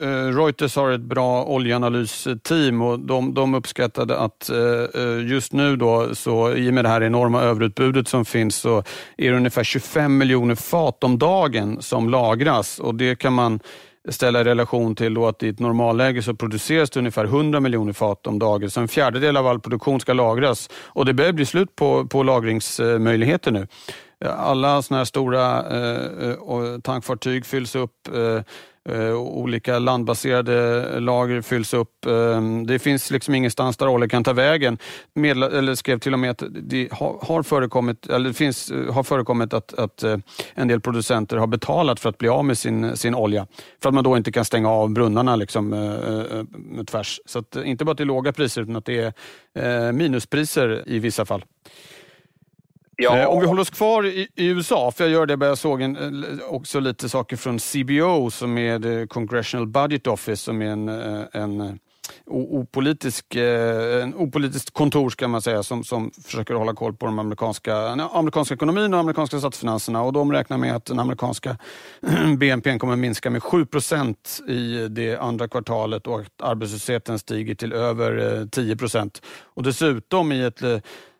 eh, 0.00 0.36
Reuters 0.36 0.76
har 0.76 0.90
ett 0.90 1.00
bra 1.00 1.44
oljeanalysteam 1.44 2.82
och 2.82 2.98
de, 2.98 3.34
de 3.34 3.54
uppskattade 3.54 4.18
att 4.18 4.50
eh, 4.50 5.02
eh, 5.02 5.26
just 5.26 5.52
nu 5.52 5.76
då, 5.76 6.14
så 6.14 6.52
i 6.54 6.70
och 6.70 6.74
med 6.74 6.84
det 6.84 6.88
här 6.88 7.02
enorma 7.02 7.42
överutbudet 7.42 8.08
som 8.08 8.24
finns, 8.24 8.56
så 8.56 8.82
är 9.16 9.30
det 9.30 9.36
ungefär 9.36 9.64
25 9.64 10.18
miljoner 10.18 10.54
fat 10.54 11.04
om 11.04 11.18
dagen 11.18 11.82
som 11.82 12.08
lagras 12.08 12.78
och 12.78 12.94
det 12.94 13.16
kan 13.16 13.32
man 13.32 13.60
ställa 14.08 14.40
i 14.40 14.44
relation 14.44 14.94
till 14.94 15.14
då 15.14 15.26
att 15.26 15.42
i 15.42 15.48
ett 15.48 15.58
normalläge 15.58 16.22
så 16.22 16.34
produceras 16.34 16.90
det 16.90 16.98
ungefär 17.00 17.24
100 17.24 17.60
miljoner 17.60 17.92
fat 17.92 18.26
om 18.26 18.38
dagen. 18.38 18.70
Så 18.70 18.80
en 18.80 18.88
fjärdedel 18.88 19.36
av 19.36 19.46
all 19.46 19.60
produktion 19.60 20.00
ska 20.00 20.12
lagras 20.12 20.70
och 20.74 21.04
det 21.04 21.14
börjar 21.14 21.32
bli 21.32 21.46
slut 21.46 21.76
på, 21.76 22.06
på 22.06 22.22
lagringsmöjligheter 22.22 23.50
nu. 23.50 23.66
Alla 24.20 24.82
sådana 24.82 25.00
här 25.00 25.04
stora 25.04 25.70
eh, 25.70 26.30
eh 26.30 26.78
tankfartyg 26.82 27.46
fylls 27.46 27.74
upp. 27.74 28.08
Eh, 28.14 28.42
eh, 28.88 29.14
olika 29.14 29.78
landbaserade 29.78 31.00
lager 31.00 31.42
fylls 31.42 31.74
upp. 31.74 32.06
Eh, 32.06 32.42
det 32.66 32.78
finns 32.78 33.10
liksom 33.10 33.34
ingenstans 33.34 33.76
där 33.76 33.88
olja 33.88 34.08
kan 34.08 34.24
ta 34.24 34.32
vägen. 34.32 34.78
Medel, 35.14 35.42
eller 35.42 35.74
skrev 35.74 35.98
till 35.98 36.12
och 36.12 36.18
med 36.18 36.30
att 36.30 36.42
det 36.50 36.88
har, 36.92 37.18
har 37.22 37.42
förekommit, 37.42 38.06
eller 38.06 38.28
det 38.28 38.34
finns, 38.34 38.70
eh, 38.70 38.94
har 38.94 39.02
förekommit 39.02 39.52
att, 39.52 39.74
att 39.74 40.02
eh, 40.02 40.16
en 40.54 40.68
del 40.68 40.80
producenter 40.80 41.36
har 41.36 41.46
betalat 41.46 42.00
för 42.00 42.08
att 42.08 42.18
bli 42.18 42.28
av 42.28 42.44
med 42.44 42.58
sin, 42.58 42.96
sin 42.96 43.14
olja. 43.14 43.46
För 43.82 43.88
att 43.88 43.94
man 43.94 44.04
då 44.04 44.16
inte 44.16 44.32
kan 44.32 44.44
stänga 44.44 44.70
av 44.70 44.90
brunnarna 44.90 45.36
liksom, 45.36 45.72
eh, 45.72 46.84
tvärs. 46.84 47.20
Så 47.26 47.38
att, 47.38 47.56
inte 47.56 47.84
bara 47.84 47.92
att 47.92 47.98
det 47.98 48.04
är 48.04 48.06
låga 48.06 48.32
priser 48.32 48.62
utan 48.62 48.76
att 48.76 48.84
det 48.84 49.14
är 49.54 49.92
minuspriser 49.92 50.82
i 50.86 50.98
vissa 50.98 51.24
fall. 51.24 51.44
Ja. 52.96 53.18
Eh, 53.18 53.26
om 53.28 53.40
vi 53.40 53.46
håller 53.46 53.62
oss 53.62 53.70
kvar 53.70 54.06
i, 54.06 54.28
i, 54.34 54.46
USA, 54.46 54.90
för 54.90 55.04
jag 55.04 55.10
gör 55.10 55.26
det, 55.26 55.46
jag 55.46 55.58
såg 55.58 55.82
en, 55.82 55.96
eh, 55.96 56.44
också 56.48 56.80
lite 56.80 57.08
saker 57.08 57.36
från 57.36 57.58
CBO 57.58 58.30
som 58.30 58.58
är 58.58 58.78
The 58.78 59.06
Congressional 59.06 59.66
Budget 59.66 60.06
Office 60.06 60.36
som 60.36 60.62
är 60.62 60.66
en, 60.66 60.88
eh, 60.88 61.22
en 61.32 61.78
opolitisk, 62.26 63.34
en 63.36 64.14
opolitiskt 64.14 64.70
kontor 64.70 65.10
ska 65.10 65.28
man 65.28 65.42
säga 65.42 65.62
som, 65.62 65.84
som 65.84 66.10
försöker 66.24 66.54
hålla 66.54 66.74
koll 66.74 66.96
på 66.96 67.06
den 67.06 67.18
amerikanska, 67.18 67.76
amerikanska 68.12 68.54
ekonomin 68.54 68.94
och 68.94 69.00
amerikanska 69.00 69.38
statsfinanserna 69.38 70.02
och 70.02 70.12
de 70.12 70.32
räknar 70.32 70.58
med 70.58 70.76
att 70.76 70.84
den 70.84 70.98
amerikanska 70.98 71.56
BNP 72.38 72.78
kommer 72.78 72.96
minska 72.96 73.30
med 73.30 73.42
7 73.42 73.66
procent 73.66 74.40
i 74.48 74.88
det 74.88 75.16
andra 75.16 75.48
kvartalet 75.48 76.06
och 76.06 76.20
att 76.20 76.42
arbetslösheten 76.42 77.18
stiger 77.18 77.54
till 77.54 77.72
över 77.72 78.46
10 78.46 78.76
Och 79.42 79.62
dessutom 79.62 80.32
i 80.32 80.44
ett 80.44 80.62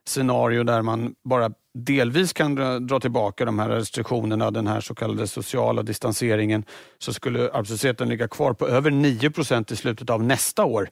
scenario 0.07 0.65
där 0.65 0.83
man 0.83 1.15
bara 1.25 1.51
delvis 1.75 2.33
kan 2.33 2.55
dra, 2.87 3.01
tillbaka 3.01 3.45
de 3.45 3.59
här 3.59 3.69
restriktionerna, 3.69 4.51
den 4.51 4.67
här 4.67 4.81
så 4.81 4.95
kallade 4.95 5.27
sociala 5.27 5.83
distanseringen, 5.83 6.65
så 6.99 7.13
skulle 7.13 7.51
arbetslösheten 7.51 8.09
ligga 8.09 8.29
kvar 8.29 8.53
på 8.53 8.69
över 8.69 8.91
9 8.91 9.31
procent 9.31 9.71
i 9.71 9.77
slutet 9.77 10.11
av 10.11 10.23
nästa 10.23 10.65
år. 10.65 10.89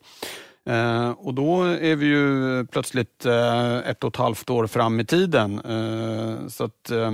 Eh, 0.67 1.11
och 1.11 1.35
då 1.35 1.63
är 1.63 1.97
vi 1.97 2.07
ju 2.07 2.67
plötsligt 2.67 3.27
eh, 3.27 3.79
ett 3.79 4.05
och 4.05 4.09
ett 4.09 4.17
halvt 4.17 4.51
år 4.51 4.67
fram 4.67 5.01
i 5.01 5.05
tiden. 5.05 5.59
Eh, 5.59 6.49
så 6.49 6.65
att 6.65 6.91
eh, 6.91 7.13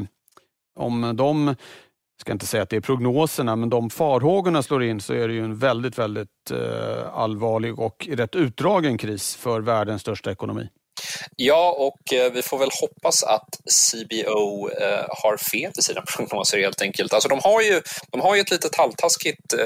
om 0.77 1.17
de, 1.17 1.47
jag 1.47 1.57
ska 2.21 2.33
inte 2.33 2.47
säga 2.47 2.63
att 2.63 2.71
det 2.71 2.77
är 2.77 2.81
prognoserna, 2.81 3.57
men 3.57 3.71
de 3.71 3.91
farhågorna 3.91 4.63
slår 4.63 4.83
in 4.83 5.01
så 5.01 5.15
är 5.15 5.29
det 5.29 5.35
ju 5.35 5.45
en 5.45 5.57
väldigt, 5.57 5.99
väldigt 5.99 6.51
eh, 6.51 7.15
allvarlig 7.15 7.79
och 7.79 8.09
rätt 8.11 8.35
utdragen 8.35 8.99
kris 8.99 9.37
för 9.37 9.61
världens 9.61 10.03
största 10.03 10.33
ekonomi. 10.33 10.69
Ja, 11.37 11.75
och 11.78 12.12
eh, 12.12 12.33
vi 12.33 12.43
får 12.43 12.59
väl 12.59 12.71
hoppas 12.81 13.23
att 13.23 13.49
CBO 13.90 14.71
eh, 14.71 15.05
har 15.23 15.37
fel 15.37 15.73
i 15.78 15.83
sina 15.83 16.02
prognoser 16.17 16.59
helt 16.59 16.83
enkelt. 16.83 17.12
Alltså, 17.12 17.28
de, 17.28 17.40
har 17.43 17.62
ju, 17.62 17.81
de 18.11 18.21
har 18.21 18.35
ju 18.35 18.40
ett 18.40 18.50
litet 18.50 18.76
halvtaskigt 18.76 19.52
eh, 19.52 19.59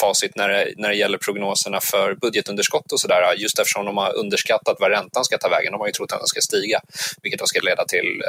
facit 0.00 0.36
när 0.36 0.48
det, 0.48 0.74
när 0.76 0.88
det 0.88 0.94
gäller 0.94 1.18
prognoserna 1.18 1.80
för 1.80 2.14
budgetunderskott 2.14 2.92
och 2.92 3.00
sådär, 3.00 3.34
just 3.36 3.58
eftersom 3.58 3.84
de 3.84 3.96
har 3.96 4.16
underskattat 4.16 4.76
vad 4.80 4.90
räntan 4.90 5.24
ska 5.24 5.38
ta 5.38 5.48
vägen. 5.48 5.72
De 5.72 5.80
har 5.80 5.86
ju 5.86 5.92
trott 5.92 6.12
att 6.12 6.18
den 6.18 6.26
ska 6.26 6.40
stiga, 6.40 6.80
vilket 7.22 7.40
då 7.40 7.46
ska 7.46 7.60
leda 7.60 7.84
till 7.84 8.22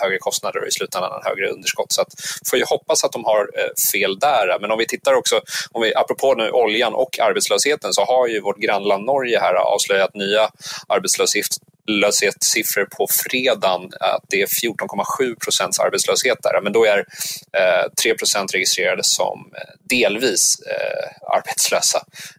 högre 0.00 0.18
kostnader 0.18 0.60
och 0.60 0.68
i 0.68 0.70
slutändan 0.70 1.22
högre 1.24 1.48
underskott. 1.48 1.92
Så 1.92 2.02
att, 2.02 2.08
får 2.50 2.58
ju 2.58 2.64
hoppas 2.64 3.04
att 3.04 3.12
de 3.12 3.24
har 3.24 3.50
fel 3.92 4.18
där. 4.18 4.58
Men 4.60 4.70
om 4.70 4.78
vi 4.78 4.86
tittar 4.86 5.14
också, 5.14 5.40
om 5.72 5.82
vi, 5.82 5.94
apropå 5.94 6.34
nu 6.34 6.50
oljan 6.50 6.94
och 6.94 7.20
arbetslösheten, 7.20 7.92
så 7.92 8.04
har 8.04 8.28
ju 8.28 8.40
vårt 8.40 8.58
grannland 8.58 9.04
Norge 9.04 9.38
här 9.40 9.54
avslöjat 9.54 10.14
nya 10.14 10.50
arbetslöshetssiffror 10.88 11.51
arbetslöshetssiffror 11.88 12.84
på 12.84 13.06
fredagen 13.24 13.90
att 14.00 14.24
det 14.28 14.42
är 14.42 14.46
14,7 14.46 15.34
procents 15.44 15.78
arbetslöshet 15.78 16.38
där. 16.42 16.60
Men 16.62 16.72
då 16.72 16.84
är 16.84 16.98
eh, 16.98 17.92
3 18.02 18.14
procent 18.14 18.54
registrerade 18.54 19.04
som 19.04 19.52
eh, 19.56 19.74
delvis 19.88 20.54
eh, 20.66 21.36
arbetslösa. 21.36 21.98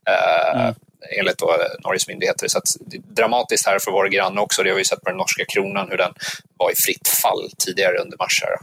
Eh, 0.09 0.61
mm 0.61 0.75
enligt 1.19 1.37
då 1.37 1.57
Norges 1.83 2.07
myndigheter. 2.07 2.47
Så 2.47 2.61
det 2.79 2.97
är 2.97 3.01
dramatiskt 3.01 3.65
här 3.65 3.79
för 3.79 3.91
våra 3.91 4.07
grannar 4.07 4.41
också. 4.41 4.63
Det 4.63 4.69
har 4.69 4.77
vi 4.77 4.85
sett 4.85 5.01
på 5.01 5.09
den 5.09 5.17
norska 5.17 5.45
kronan, 5.45 5.87
hur 5.89 5.97
den 5.97 6.13
var 6.57 6.71
i 6.71 6.75
fritt 6.75 7.07
fall 7.07 7.49
tidigare 7.65 7.97
under 7.97 8.17
mars. 8.17 8.43
Här. 8.43 8.57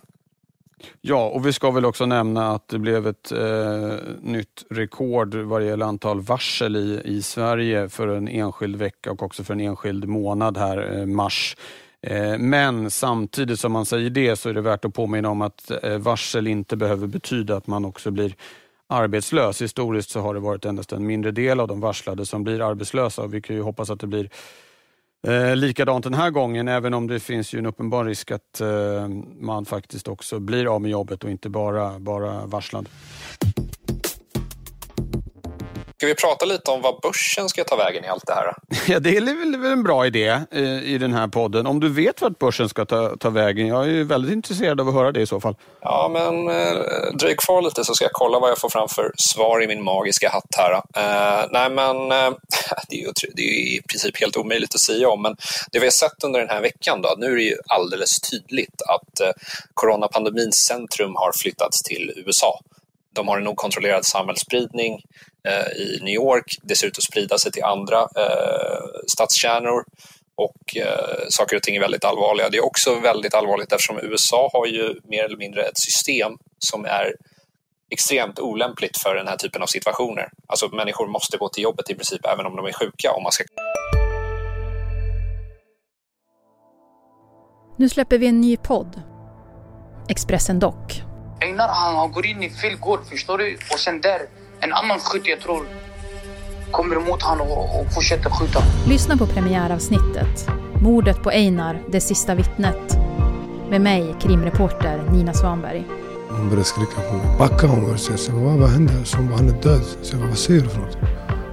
Ja, 1.01 1.29
och 1.29 1.47
vi 1.47 1.53
ska 1.53 1.71
väl 1.71 1.85
också 1.85 2.07
nämna 2.07 2.51
att 2.51 2.69
det 2.69 2.79
blev 2.79 3.07
ett 3.07 3.33
eh, 3.33 3.95
nytt 4.21 4.65
rekord 4.71 5.35
vad 5.35 5.67
gäller 5.67 5.87
antal 5.87 6.21
varsel 6.21 6.77
i, 6.77 7.01
i 7.05 7.23
Sverige 7.23 7.89
för 7.89 8.09
en 8.09 8.29
enskild 8.29 8.77
vecka 8.77 9.13
och 9.13 9.23
också 9.23 9.45
för 9.45 9.55
en 9.55 9.61
enskild 9.61 10.09
månad 10.09 10.57
här, 10.57 10.99
eh, 10.99 11.07
mars. 11.07 11.57
Eh, 12.03 12.39
men 12.39 12.91
samtidigt 12.91 13.61
som 13.61 13.73
man 13.73 13.87
säger 13.87 14.11
det 14.11 14.37
så 14.37 14.49
är 14.49 14.55
det 14.55 14.61
värt 14.61 14.85
att 14.85 14.95
påminna 14.95 15.29
om 15.29 15.43
att 15.43 15.71
eh, 15.83 15.99
varsel 15.99 16.47
inte 16.47 16.77
behöver 16.77 17.07
betyda 17.07 17.57
att 17.57 17.67
man 17.67 17.85
också 17.85 18.11
blir 18.11 18.35
arbetslös. 18.87 19.63
Historiskt 19.63 20.11
så 20.11 20.21
har 20.21 20.35
det 20.35 20.41
varit 20.41 20.65
endast 20.65 20.93
en 20.93 21.07
mindre 21.07 21.31
del 21.31 21.61
av 21.61 21.69
de 21.69 21.81
varslade 21.81 22.27
som 22.27 22.45
blir 22.45 22.71
arbetslösa 22.71 23.23
och 23.23 23.35
vi 23.35 23.43
kan 23.43 23.57
ju 23.57 23.63
hoppas 23.63 23.91
att 23.91 24.01
det 24.01 24.07
blir 24.07 24.31
Eh, 25.29 25.57
likadant 25.57 26.05
den 26.05 26.15
här 26.15 26.31
gången, 26.31 26.69
även 26.69 26.95
om 26.95 27.07
det 27.07 27.21
finns 27.21 27.55
ju 27.55 27.59
en 27.59 27.67
uppenbar 27.67 28.05
risk 28.05 28.31
att 28.31 28.61
eh, 28.61 29.09
man 29.41 29.65
faktiskt 29.65 30.09
också 30.09 30.39
blir 30.39 30.75
av 30.75 30.81
med 30.83 30.91
jobbet 30.91 31.25
och 31.25 31.31
inte 31.31 31.49
bara, 31.49 31.99
bara 31.99 32.47
varslad. 32.47 32.89
Ska 36.01 36.07
vi 36.07 36.15
prata 36.15 36.45
lite 36.45 36.71
om 36.71 36.83
vad 36.83 37.01
börsen 37.01 37.49
ska 37.49 37.65
ta 37.65 37.77
vägen 37.77 38.05
i 38.05 38.09
allt 38.09 38.27
det 38.27 38.35
här? 38.35 38.55
Ja, 38.87 39.01
det 39.01 39.17
är 39.17 39.61
väl 39.61 39.73
en 39.73 39.83
bra 39.83 40.07
idé 40.07 40.41
eh, 40.53 40.83
i 40.83 40.99
den 40.99 41.13
här 41.13 41.29
podden. 41.29 41.67
Om 41.67 41.81
du 41.81 41.89
vet 41.89 42.23
vart 42.23 42.39
börsen 42.39 42.69
ska 42.69 42.85
ta, 42.85 43.17
ta 43.17 43.31
vägen. 43.31 43.67
Jag 43.67 43.89
är 43.89 44.05
väldigt 44.05 44.33
intresserad 44.33 44.81
av 44.81 44.89
att 44.89 44.95
höra 44.95 45.13
det 45.13 45.21
i 45.21 45.27
så 45.27 45.41
fall. 45.41 45.57
Ja, 45.81 46.11
men 46.13 46.49
eh, 46.49 46.83
dröj 47.19 47.37
kvar 47.37 47.63
lite 47.63 47.85
så 47.85 47.95
ska 47.95 48.05
jag 48.05 48.13
kolla 48.13 48.39
vad 48.39 48.51
jag 48.51 48.59
får 48.59 48.69
fram 48.69 48.89
för 48.89 49.13
svar 49.17 49.63
i 49.63 49.67
min 49.67 49.85
magiska 49.85 50.29
hatt 50.29 50.55
här. 50.57 50.73
Eh, 50.73 51.47
nej, 51.51 51.71
men 51.71 51.97
eh, 51.97 52.31
det, 52.89 52.97
är 52.97 53.01
ju, 53.01 53.13
det 53.35 53.43
är 53.43 53.77
i 53.77 53.81
princip 53.89 54.21
helt 54.21 54.37
omöjligt 54.37 54.75
att 54.75 54.81
säga 54.81 55.09
om, 55.09 55.23
men 55.23 55.37
det 55.73 55.79
vi 55.79 55.87
har 55.87 55.91
sett 55.91 56.25
under 56.25 56.41
den 56.41 56.49
här 56.49 56.61
veckan, 56.61 57.03
då, 57.03 57.15
nu 57.19 57.27
är 57.27 57.37
det 57.37 57.43
ju 57.43 57.57
alldeles 57.67 58.21
tydligt 58.21 58.83
att 58.89 59.21
eh, 59.21 59.33
coronapandemins 59.75 60.57
centrum 60.57 61.13
har 61.15 61.33
flyttats 61.43 61.83
till 61.83 62.13
USA. 62.27 62.61
De 63.15 63.29
har 63.29 63.39
en 63.39 63.47
okontrollerad 63.47 64.05
samhällsspridning 64.05 65.03
eh, 65.49 65.83
i 65.83 65.99
New 66.03 66.15
York. 66.15 66.45
Det 66.63 66.77
ser 66.77 66.87
ut 66.87 66.99
att 66.99 67.05
sprida 67.05 67.39
sig 67.39 67.53
till 67.53 67.65
andra 67.65 67.99
eh, 68.01 68.81
stadskärnor 69.07 69.85
och 70.37 70.77
eh, 70.77 71.27
saker 71.29 71.57
och 71.57 71.63
ting 71.63 71.77
är 71.77 71.81
väldigt 71.81 72.05
allvarliga. 72.05 72.49
Det 72.49 72.57
är 72.57 72.65
också 72.65 73.01
väldigt 73.01 73.35
allvarligt 73.35 73.73
eftersom 73.73 73.99
USA 74.03 74.51
har 74.53 74.67
ju 74.67 75.01
mer 75.05 75.25
eller 75.25 75.37
mindre 75.37 75.63
ett 75.63 75.79
system 75.79 76.33
som 76.59 76.85
är 76.85 77.15
extremt 77.91 78.39
olämpligt 78.39 78.99
för 78.99 79.15
den 79.15 79.29
här 79.29 79.37
typen 79.37 79.63
av 79.63 79.67
situationer. 79.67 80.29
Alltså 80.47 80.69
människor 80.69 81.07
måste 81.07 81.37
gå 81.37 81.49
till 81.49 81.63
jobbet 81.63 81.91
i 81.91 81.95
princip 81.95 82.27
även 82.27 82.47
om 82.47 82.57
de 82.57 82.67
är 82.67 82.73
sjuka 82.73 83.13
om 83.13 83.23
man 83.23 83.33
ska 83.33 83.45
Nu 87.77 87.89
släpper 87.89 88.19
vi 88.19 88.27
en 88.27 88.41
ny 88.41 88.57
podd. 88.57 89.03
Expressen 90.09 90.59
Dock. 90.59 91.10
Einar 91.41 91.69
han, 91.69 91.97
han 91.97 92.13
går 92.13 92.27
in 92.27 92.43
i 92.43 92.51
fel 92.51 92.77
gård, 92.77 93.01
förstår 93.11 93.39
du? 93.39 93.59
Och 93.73 93.79
sen 93.79 94.01
där, 94.01 94.21
en 94.61 94.73
annan 94.73 94.99
skytt 94.99 95.27
jag 95.27 95.41
tror 95.41 95.67
kommer 96.71 96.97
emot 96.97 97.23
honom 97.23 97.47
och, 97.51 97.81
och 97.81 97.95
fortsätter 97.95 98.31
skjuta. 98.31 98.63
Lyssna 98.89 99.17
på 99.17 99.27
premiäravsnittet. 99.27 100.49
Mordet 100.83 101.23
på 101.23 101.31
Einar, 101.31 101.83
det 101.89 102.01
sista 102.01 102.35
vittnet. 102.35 102.99
Med 103.71 103.81
mig, 103.81 104.15
krimreporter 104.21 105.03
Nina 105.13 105.35
Svanberg. 105.35 105.85
Hon 106.29 106.49
började 106.49 106.65
skrika 106.65 107.01
på 107.11 107.15
mig. 107.17 107.39
Backa 107.39 107.67
hon 107.67 107.81
började 107.81 107.99
säga. 107.99 108.19
Så 108.19 108.33
vad, 108.33 108.55
vad 108.55 108.71
hände? 108.71 108.93
Så 109.05 109.17
hon 109.17 109.29
bara, 109.29 109.37
han 109.37 109.49
är 109.49 109.63
död. 109.63 109.83
Så 110.03 110.15
jag 110.15 110.21
bara, 110.21 110.29
vad 110.29 110.39
säger 110.39 110.61
du 110.61 110.69
för 110.69 110.81
något? 110.81 110.99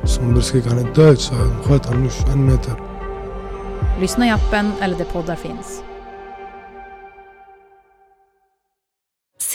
Så 0.03 0.19
hon 0.19 0.29
började 0.29 0.45
skrika, 0.47 0.69
han 0.69 0.79
är 0.79 0.93
död. 0.95 1.19
Så 1.19 1.33
jag 1.35 1.65
sköt 1.65 1.85
honom 1.85 2.03
nu 2.03 2.09
21 2.09 2.35
meter. 2.37 2.73
Lyssna 3.99 4.27
i 4.27 4.29
appen 4.29 4.71
eller 4.81 4.97
där 4.97 5.05
poddar 5.05 5.35
finns. 5.35 5.83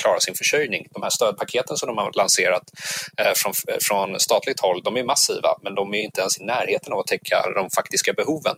klara 0.00 0.20
sin 0.20 0.34
försörjning. 0.34 0.86
De 0.90 1.02
här 1.02 1.10
stödpaketen 1.10 1.76
som 1.76 1.86
de 1.86 1.98
har 1.98 2.12
lanserat 2.12 2.62
eh, 3.16 3.32
från, 3.36 3.52
från 3.82 4.20
statligt 4.20 4.60
håll, 4.60 4.82
de 4.82 4.96
är 4.96 5.04
massiva, 5.04 5.58
men 5.62 5.74
de 5.74 5.94
är 5.94 6.02
inte 6.02 6.20
ens 6.20 6.40
i 6.40 6.44
närheten 6.44 6.92
av 6.92 6.98
att 6.98 7.06
täcka 7.06 7.42
de 7.54 7.70
faktiska 7.70 8.12
behoven. 8.12 8.56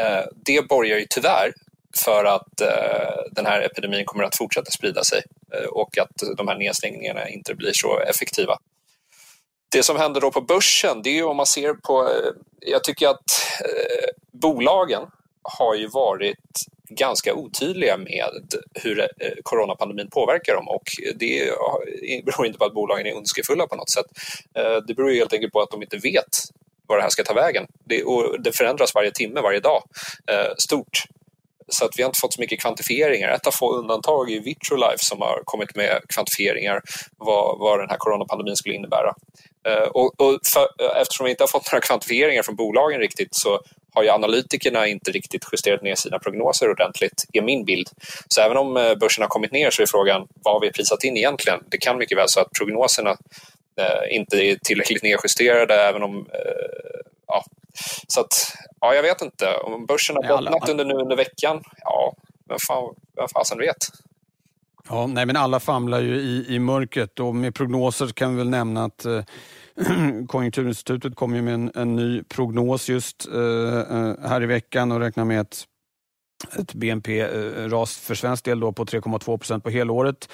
Eh, 0.00 0.24
det 0.34 0.68
borgar 0.68 0.98
ju 0.98 1.06
tyvärr 1.10 1.52
för 2.04 2.24
att 2.24 2.60
eh, 2.60 3.32
den 3.32 3.46
här 3.46 3.62
epidemin 3.62 4.04
kommer 4.04 4.24
att 4.24 4.36
fortsätta 4.36 4.70
sprida 4.70 5.04
sig 5.04 5.22
och 5.70 5.98
att 5.98 6.36
de 6.36 6.48
här 6.48 6.56
nedstängningarna 6.56 7.28
inte 7.28 7.54
blir 7.54 7.72
så 7.74 7.98
effektiva. 7.98 8.58
Det 9.68 9.82
som 9.82 9.96
händer 9.96 10.20
då 10.20 10.30
på 10.30 10.40
börsen, 10.40 11.02
det 11.02 11.10
är 11.10 11.14
ju 11.14 11.24
om 11.24 11.36
man 11.36 11.46
ser 11.46 11.74
på... 11.74 12.10
Jag 12.60 12.84
tycker 12.84 13.08
att 13.08 13.24
bolagen 14.32 15.02
har 15.42 15.74
ju 15.74 15.88
varit 15.88 16.66
ganska 16.88 17.34
otydliga 17.34 17.96
med 17.96 18.54
hur 18.74 19.00
eh, 19.00 19.06
coronapandemin 19.42 20.10
påverkar 20.10 20.54
dem 20.54 20.68
och 20.68 20.82
det 21.14 21.52
beror 22.24 22.46
inte 22.46 22.58
på 22.58 22.64
att 22.64 22.74
bolagen 22.74 23.06
är 23.06 23.16
ondskefulla 23.16 23.66
på 23.66 23.76
något 23.76 23.90
sätt. 23.90 24.06
Eh, 24.58 24.76
det 24.86 24.94
beror 24.94 25.10
helt 25.10 25.32
enkelt 25.32 25.52
på 25.52 25.60
att 25.60 25.70
de 25.70 25.82
inte 25.82 25.96
vet 25.96 26.36
var 26.86 26.96
det 26.96 27.02
här 27.02 27.10
ska 27.10 27.24
ta 27.24 27.34
vägen. 27.34 27.66
Det, 27.84 28.04
och 28.04 28.42
det 28.42 28.52
förändras 28.56 28.94
varje 28.94 29.10
timme, 29.10 29.40
varje 29.40 29.60
dag. 29.60 29.82
Eh, 30.30 30.52
stort. 30.58 31.04
Så 31.68 31.84
att 31.84 31.98
vi 31.98 32.02
har 32.02 32.08
inte 32.08 32.20
fått 32.20 32.34
så 32.34 32.40
mycket 32.40 32.60
kvantifieringar. 32.60 33.28
Ett 33.28 33.46
av 33.46 33.50
få 33.50 33.72
undantag 33.72 34.32
är 34.32 34.40
Vitrolife 34.40 35.04
som 35.04 35.20
har 35.20 35.42
kommit 35.44 35.76
med 35.76 36.00
kvantifieringar 36.08 36.82
vad, 37.18 37.58
vad 37.58 37.78
den 37.78 37.90
här 37.90 37.96
coronapandemin 37.96 38.56
skulle 38.56 38.74
innebära. 38.74 39.14
Och, 39.90 40.20
och 40.20 40.38
för, 40.52 40.96
eftersom 41.00 41.24
vi 41.24 41.30
inte 41.30 41.42
har 41.42 41.48
fått 41.48 41.72
några 41.72 41.80
kvantifieringar 41.80 42.42
från 42.42 42.56
bolagen 42.56 43.00
riktigt 43.00 43.34
så 43.34 43.60
har 43.96 44.02
ju 44.02 44.10
analytikerna 44.10 44.86
inte 44.86 45.10
riktigt 45.10 45.44
justerat 45.52 45.82
ner 45.82 45.94
sina 45.94 46.18
prognoser 46.18 46.70
ordentligt, 46.70 47.24
är 47.32 47.42
min 47.42 47.64
bild. 47.64 47.88
Så 48.28 48.40
även 48.40 48.56
om 48.56 48.76
eh, 48.76 48.94
börsen 48.94 49.22
har 49.22 49.28
kommit 49.28 49.52
ner 49.52 49.70
så 49.70 49.82
är 49.82 49.86
frågan 49.86 50.28
vad 50.34 50.54
har 50.54 50.60
vi 50.60 50.72
prisat 50.72 51.04
in 51.04 51.16
egentligen? 51.16 51.60
Det 51.68 51.78
kan 51.78 51.98
mycket 51.98 52.18
väl 52.18 52.28
så 52.28 52.40
att 52.40 52.52
prognoserna 52.58 53.10
eh, 53.80 54.16
inte 54.16 54.36
är 54.36 54.56
tillräckligt 54.56 55.02
nedjusterade 55.02 55.74
även 55.74 56.02
om 56.02 56.16
eh, 56.16 57.00
ja, 57.26 57.44
så 58.08 58.20
att, 58.20 58.56
ja, 58.80 58.94
jag 58.94 59.02
vet 59.02 59.22
inte. 59.22 59.56
Om 59.56 59.86
börsen 59.86 60.16
har 60.16 60.22
bottnat 60.28 60.68
under, 60.68 60.84
nu 60.84 60.94
under 60.94 61.16
veckan, 61.16 61.62
ja, 61.84 62.14
vem, 62.48 62.58
fan, 62.66 62.94
vem 63.16 63.28
fasen 63.34 63.58
vet? 63.58 63.76
Ja, 64.88 65.06
nej, 65.06 65.26
men 65.26 65.36
alla 65.36 65.60
famlar 65.60 66.00
ju 66.00 66.16
i, 66.16 66.46
i 66.48 66.58
mörkret 66.58 67.20
och 67.20 67.34
med 67.34 67.54
prognoser 67.54 68.06
kan 68.08 68.30
vi 68.30 68.38
väl 68.38 68.50
nämna 68.50 68.84
att 68.84 69.06
Konjunkturinstitutet 70.28 71.14
kom 71.14 71.34
ju 71.34 71.42
med 71.42 71.54
en, 71.54 71.70
en 71.74 71.96
ny 71.96 72.22
prognos 72.22 72.88
just 72.88 73.28
eh, 73.28 73.78
eh 73.78 74.14
här 74.22 74.42
i 74.42 74.46
veckan 74.46 74.92
och 74.92 75.00
räknar 75.00 75.24
med 75.24 75.40
ett, 75.40 75.64
ett 76.58 76.74
BNP-ras 76.74 77.98
för 77.98 78.14
svensk 78.14 78.44
del 78.44 78.60
då 78.60 78.72
på 78.72 78.84
3,2 78.84 79.38
procent 79.38 79.64
på 79.64 79.70
helåret. 79.70 80.28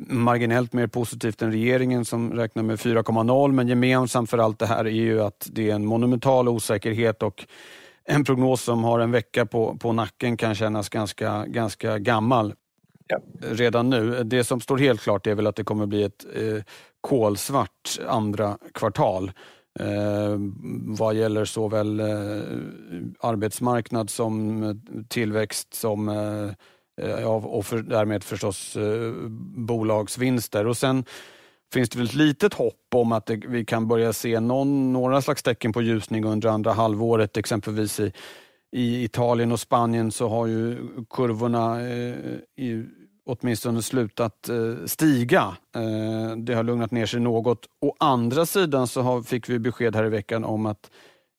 Marginellt 0.00 0.72
mer 0.72 0.86
positivt 0.86 1.42
än 1.42 1.52
regeringen 1.52 2.04
som 2.04 2.32
räknar 2.32 2.62
med 2.62 2.78
4,0 2.78 3.52
men 3.52 3.68
gemensamt 3.68 4.30
för 4.30 4.38
allt 4.38 4.58
det 4.58 4.66
här 4.66 4.84
är 4.84 4.90
ju 4.90 5.22
att 5.22 5.48
det 5.52 5.70
är 5.70 5.74
en 5.74 5.86
monumental 5.86 6.48
osäkerhet 6.48 7.22
och 7.22 7.46
en 8.04 8.24
prognos 8.24 8.62
som 8.62 8.84
har 8.84 9.00
en 9.00 9.10
vecka 9.10 9.46
på, 9.46 9.76
på 9.76 9.92
nacken 9.92 10.36
kan 10.36 10.54
kännas 10.54 10.88
ganska, 10.88 11.46
ganska 11.46 11.98
gammal 11.98 12.54
ja. 13.06 13.18
redan 13.40 13.90
nu. 13.90 14.24
Det 14.24 14.44
som 14.44 14.60
står 14.60 14.78
helt 14.78 15.00
klart 15.00 15.26
är 15.26 15.34
väl 15.34 15.46
att 15.46 15.56
det 15.56 15.64
kommer 15.64 15.86
bli 15.86 16.02
ett 16.02 16.24
eh, 16.34 16.62
kolsvart 17.04 17.98
andra 18.08 18.58
kvartal. 18.74 19.32
Eh, 19.80 20.38
vad 20.86 21.14
gäller 21.14 21.44
såväl 21.44 22.00
eh, 22.00 22.06
arbetsmarknad 23.20 24.10
som 24.10 24.62
eh, 24.62 24.74
tillväxt 25.08 25.74
som 25.74 26.08
eh, 26.08 26.50
eh 27.06 27.34
och 27.34 27.66
för, 27.66 27.82
därmed 27.82 28.24
förstås 28.24 28.76
eh, 28.76 29.12
bolagsvinster. 29.56 30.66
Och 30.66 30.76
sen 30.76 31.04
finns 31.72 31.88
det 31.88 31.98
väl 31.98 32.06
ett 32.06 32.14
litet 32.14 32.54
hopp 32.54 32.94
om 32.94 33.12
att 33.12 33.26
det, 33.26 33.36
vi 33.48 33.64
kan 33.64 33.88
börja 33.88 34.12
se 34.12 34.40
någon, 34.40 34.92
några 34.92 35.22
slags 35.22 35.42
tecken 35.42 35.72
på 35.72 35.82
ljusning 35.82 36.24
under 36.24 36.48
andra 36.48 36.72
halvåret, 36.72 37.36
exempelvis 37.36 38.00
i, 38.00 38.12
i 38.72 39.04
Italien 39.04 39.52
och 39.52 39.60
Spanien 39.60 40.12
så 40.12 40.28
har 40.28 40.46
ju 40.46 40.78
kurvorna 41.10 41.80
eh, 41.80 42.14
i, 42.56 42.86
åtminstone 43.26 43.82
slutat 43.82 44.48
eh, 44.48 44.86
stiga. 44.86 45.56
Eh, 45.74 46.36
det 46.36 46.54
har 46.54 46.62
lugnat 46.62 46.90
ner 46.90 47.06
sig 47.06 47.20
något. 47.20 47.66
Å 47.80 47.94
andra 47.98 48.46
sidan 48.46 48.86
så 48.86 49.22
fick 49.22 49.48
vi 49.48 49.58
besked 49.58 49.96
här 49.96 50.04
i 50.04 50.08
veckan 50.08 50.44
om 50.44 50.66
att 50.66 50.90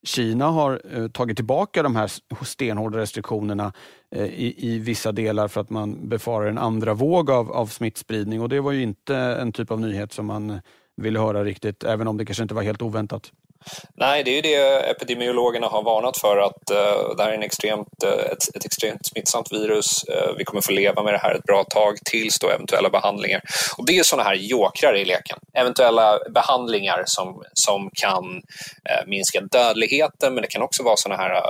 Kina 0.03 0.45
har 0.45 0.81
eh, 0.93 1.07
tagit 1.07 1.37
tillbaka 1.37 1.83
de 1.83 1.95
här 1.95 2.11
stenhårda 2.45 2.97
restriktionerna 2.97 3.73
i, 4.15 4.73
i, 4.73 4.79
vissa 4.79 5.11
delar 5.11 5.47
för 5.47 5.61
att 5.61 5.69
man 5.69 6.09
befarar 6.09 6.47
en 6.47 6.57
andra 6.57 6.93
våg 6.93 7.31
av, 7.31 7.51
av 7.51 7.67
smittspridning 7.67 8.41
och 8.41 8.49
det 8.49 8.59
var 8.59 8.71
ju 8.71 8.81
inte 8.81 9.15
en 9.15 9.51
typ 9.51 9.71
av 9.71 9.79
nyhet 9.79 10.13
som 10.13 10.25
man 10.25 10.59
ville 10.97 11.19
höra 11.19 11.43
riktigt, 11.43 11.83
även 11.83 12.07
om 12.07 12.17
det 12.17 12.25
kanske 12.25 12.43
inte 12.43 12.55
var 12.55 12.61
helt 12.61 12.81
oväntat. 12.81 13.31
Nej, 13.97 14.23
det 14.23 14.31
är 14.31 14.35
ju 14.35 14.41
det 14.41 14.89
epidemiologerna 14.89 15.67
har 15.67 15.83
varnat 15.83 16.17
för 16.17 16.37
att 16.37 16.71
uh, 16.71 17.15
det 17.17 17.23
här 17.23 17.29
är 17.29 17.35
en 17.35 17.43
extremt, 17.43 17.87
uh, 18.03 18.11
ett, 18.11 18.55
ett, 18.55 18.65
extremt 18.65 19.05
smittsamt 19.05 19.51
virus. 19.51 20.05
Uh, 20.09 20.37
vi 20.37 20.43
kommer 20.43 20.61
få 20.61 20.71
leva 20.71 21.03
med 21.03 21.13
det 21.13 21.17
här 21.17 21.35
ett 21.35 21.43
bra 21.43 21.63
tag 21.63 21.97
tills 22.05 22.39
då 22.39 22.49
eventuella 22.49 22.89
behandlingar. 22.89 23.41
Och 23.77 23.85
det 23.85 23.97
är 23.97 24.03
sådana 24.03 24.29
här 24.29 24.35
jokrar 24.35 24.95
i 24.95 25.05
leken. 25.05 25.37
Eventuella 25.53 26.19
behandlingar 26.33 27.03
som, 27.05 27.43
som 27.53 27.89
kan 27.93 28.41
minska 29.07 29.41
dödligheten 29.41 30.33
men 30.33 30.41
det 30.41 30.47
kan 30.47 30.61
också 30.61 30.83
vara 30.83 30.95
sådana 30.97 31.23
här 31.23 31.41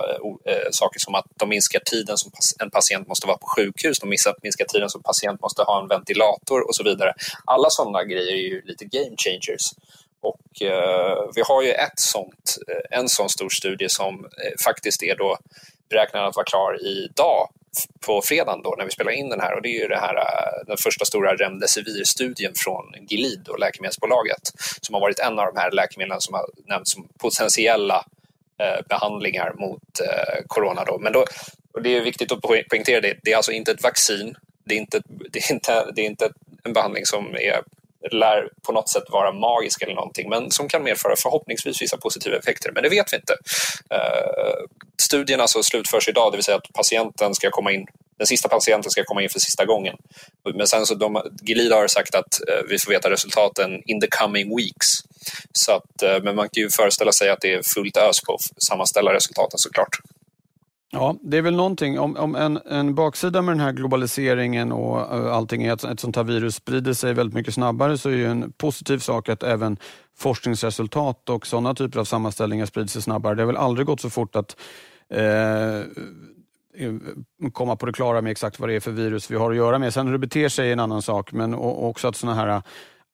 saker 0.71 0.99
som 0.99 1.15
att 1.15 1.25
de 1.39 1.49
minskar 1.49 1.79
tiden 1.79 2.17
som 2.17 2.31
en 2.63 2.71
patient 2.71 3.07
måste 3.07 3.27
vara 3.27 3.37
på 3.37 3.47
sjukhus, 3.47 3.99
de 3.99 4.09
minskar 4.09 4.65
tiden 4.65 4.89
som 4.89 5.03
patient 5.03 5.41
måste 5.41 5.61
ha 5.61 5.81
en 5.81 5.87
ventilator 5.87 6.67
och 6.67 6.75
så 6.75 6.83
vidare. 6.83 7.13
Alla 7.45 7.69
sådana 7.69 8.03
grejer 8.03 8.33
är 8.33 8.47
ju 8.53 8.61
lite 8.65 8.85
game 8.85 9.15
changers. 9.17 9.71
Och 10.25 10.61
eh, 10.61 11.29
vi 11.35 11.41
har 11.41 11.61
ju 11.61 11.71
ett 11.71 11.99
sånt, 11.99 12.57
eh, 12.67 12.99
en 12.99 13.09
sån 13.09 13.29
stor 13.29 13.49
studie 13.49 13.89
som 13.89 14.25
eh, 14.25 14.63
faktiskt 14.63 15.03
är 15.03 15.15
då 15.15 15.37
beräknad 15.89 16.25
att 16.25 16.35
vara 16.35 16.45
klar 16.45 16.85
idag 16.85 17.49
på 18.05 18.21
fredagen 18.21 18.61
då 18.63 18.75
när 18.77 18.85
vi 18.85 18.91
spelar 18.91 19.11
in 19.11 19.29
den 19.29 19.39
här 19.39 19.55
och 19.55 19.61
det 19.61 19.69
är 19.69 19.81
ju 19.81 19.87
det 19.87 19.99
här, 19.99 20.15
eh, 20.15 20.65
den 20.67 20.77
första 20.77 21.05
stora 21.05 21.35
Remdesivir-studien 21.35 22.53
från 22.55 22.93
Gilead 23.09 23.47
och 23.47 23.59
läkemedelsbolaget 23.59 24.51
som 24.81 24.93
har 24.93 25.01
varit 25.01 25.19
en 25.19 25.39
av 25.39 25.53
de 25.53 25.59
här 25.59 25.71
läkemedlen 25.71 26.21
som 26.21 26.33
har 26.33 26.45
nämnts 26.65 26.91
som 26.91 27.07
potentiella 27.17 28.05
eh, 28.59 28.85
behandlingar 28.89 29.53
mot 29.53 29.99
eh, 29.99 30.43
corona. 30.47 30.83
Då. 30.83 30.99
Men 30.99 31.13
då, 31.13 31.25
och 31.73 31.81
det 31.81 31.97
är 31.97 32.01
viktigt 32.01 32.31
att 32.31 32.41
poängtera 32.41 33.01
det, 33.01 33.17
det 33.23 33.31
är 33.31 33.35
alltså 33.35 33.51
inte 33.51 33.71
ett 33.71 33.83
vaccin, 33.83 34.37
det 34.65 34.75
är 34.75 34.79
inte, 34.79 35.01
det 35.05 35.39
är 35.39 35.51
inte, 35.51 35.91
det 35.95 36.01
är 36.01 36.05
inte 36.05 36.29
en 36.63 36.73
behandling 36.73 37.05
som 37.05 37.35
är 37.35 37.61
lär 38.11 38.49
på 38.65 38.71
något 38.71 38.89
sätt 38.89 39.03
vara 39.09 39.31
magisk 39.31 39.81
eller 39.81 39.95
någonting, 39.95 40.29
men 40.29 40.51
som 40.51 40.69
kan 40.69 40.83
medföra 40.83 41.15
förhoppningsvis 41.17 41.81
vissa 41.81 41.97
positiva 41.97 42.37
effekter. 42.37 42.71
Men 42.71 42.83
det 42.83 42.89
vet 42.89 43.13
vi 43.13 43.17
inte. 43.17 43.33
Uh, 43.93 44.65
studierna 45.01 45.43
alltså 45.43 45.63
slutförs 45.63 46.09
idag, 46.09 46.31
det 46.31 46.37
vill 46.37 46.43
säga 46.43 46.57
att 46.57 46.73
patienten 46.73 47.35
ska 47.35 47.49
komma 47.49 47.71
in 47.71 47.85
den 48.17 48.27
sista 48.27 48.49
patienten 48.49 48.91
ska 48.91 49.03
komma 49.03 49.21
in 49.21 49.29
för 49.29 49.39
sista 49.39 49.65
gången. 49.65 49.95
Men 50.55 50.67
sen 50.67 50.85
så 50.85 50.95
de, 50.95 51.21
Gilida 51.41 51.75
har 51.75 51.87
sagt 51.87 52.15
att 52.15 52.49
eh, 52.49 52.63
vi 52.69 52.79
får 52.79 52.91
veta 52.91 53.09
resultaten 53.09 53.81
in 53.85 54.01
the 54.01 54.07
coming 54.07 54.57
weeks. 54.57 54.87
Så 55.51 55.71
att, 55.71 56.03
eh, 56.03 56.23
men 56.23 56.35
man 56.35 56.49
kan 56.49 56.63
ju 56.63 56.69
föreställa 56.69 57.11
sig 57.11 57.29
att 57.29 57.41
det 57.41 57.53
är 57.53 57.61
fullt 57.63 57.97
ös 57.97 58.21
på 58.21 58.33
att 58.33 58.63
sammanställa 58.63 59.13
resultaten 59.13 59.59
såklart. 59.59 59.99
Ja, 60.91 61.15
det 61.21 61.37
är 61.37 61.41
väl 61.41 61.55
någonting, 61.55 61.99
om, 61.99 62.15
om 62.15 62.35
en, 62.35 62.59
en 62.65 62.95
baksida 62.95 63.41
med 63.41 63.55
den 63.55 63.59
här 63.59 63.71
globaliseringen 63.71 64.71
och 64.71 64.99
eh, 64.99 65.35
allting 65.35 65.63
är 65.63 65.71
att 65.71 65.83
ett 65.83 65.99
sånt 65.99 66.15
här 66.15 66.23
virus 66.23 66.55
sprider 66.55 66.93
sig 66.93 67.13
väldigt 67.13 67.33
mycket 67.33 67.53
snabbare 67.53 67.97
så 67.97 68.09
är 68.09 68.13
ju 68.13 68.25
en 68.25 68.51
positiv 68.51 68.97
sak 68.97 69.29
att 69.29 69.43
även 69.43 69.77
forskningsresultat 70.17 71.29
och 71.29 71.47
sådana 71.47 71.75
typer 71.75 71.99
av 71.99 72.03
sammanställningar 72.03 72.65
sprider 72.65 72.87
sig 72.87 73.01
snabbare. 73.01 73.35
Det 73.35 73.41
har 73.41 73.47
väl 73.47 73.57
aldrig 73.57 73.87
gått 73.87 74.01
så 74.01 74.09
fort 74.09 74.35
att 74.35 74.57
eh, 75.09 75.77
eh, 75.77 76.93
komma 77.53 77.75
på 77.75 77.85
det 77.85 77.93
klara 77.93 78.21
med 78.21 78.31
exakt 78.31 78.59
vad 78.59 78.69
det 78.69 78.75
är 78.75 78.79
för 78.79 78.91
virus 78.91 79.31
vi 79.31 79.35
har 79.35 79.51
att 79.51 79.57
göra 79.57 79.79
med. 79.79 79.93
Sen 79.93 80.05
hur 80.05 80.13
det 80.13 80.19
beter 80.19 80.49
sig 80.49 80.69
är 80.69 80.73
en 80.73 80.79
annan 80.79 81.01
sak, 81.01 81.31
men 81.31 81.55
också 81.55 82.07
att 82.07 82.15
sådana 82.15 82.41
här 82.41 82.61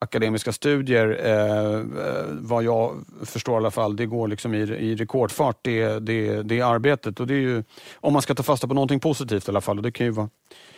akademiska 0.01 0.51
studier, 0.51 1.19
eh, 1.23 1.75
eh, 1.75 2.25
vad 2.29 2.63
jag 2.63 3.05
förstår 3.25 3.53
i 3.53 3.57
alla 3.57 3.71
fall, 3.71 3.95
det 3.95 4.05
går 4.05 4.27
liksom 4.27 4.53
i, 4.53 4.57
i 4.57 4.95
rekordfart 4.95 5.57
det, 5.61 5.99
det, 5.99 6.43
det 6.43 6.61
arbetet. 6.61 7.19
Och 7.19 7.27
det 7.27 7.33
är 7.33 7.39
ju, 7.39 7.63
om 7.95 8.13
man 8.13 8.21
ska 8.21 8.35
ta 8.35 8.43
fasta 8.43 8.67
på 8.67 8.73
någonting 8.73 8.99
positivt 8.99 9.47
i 9.47 9.51
alla 9.51 9.61
fall, 9.61 9.77
och 9.77 9.83
det 9.83 9.91
kan 9.91 10.05
ju 10.05 10.11
vara 10.11 10.29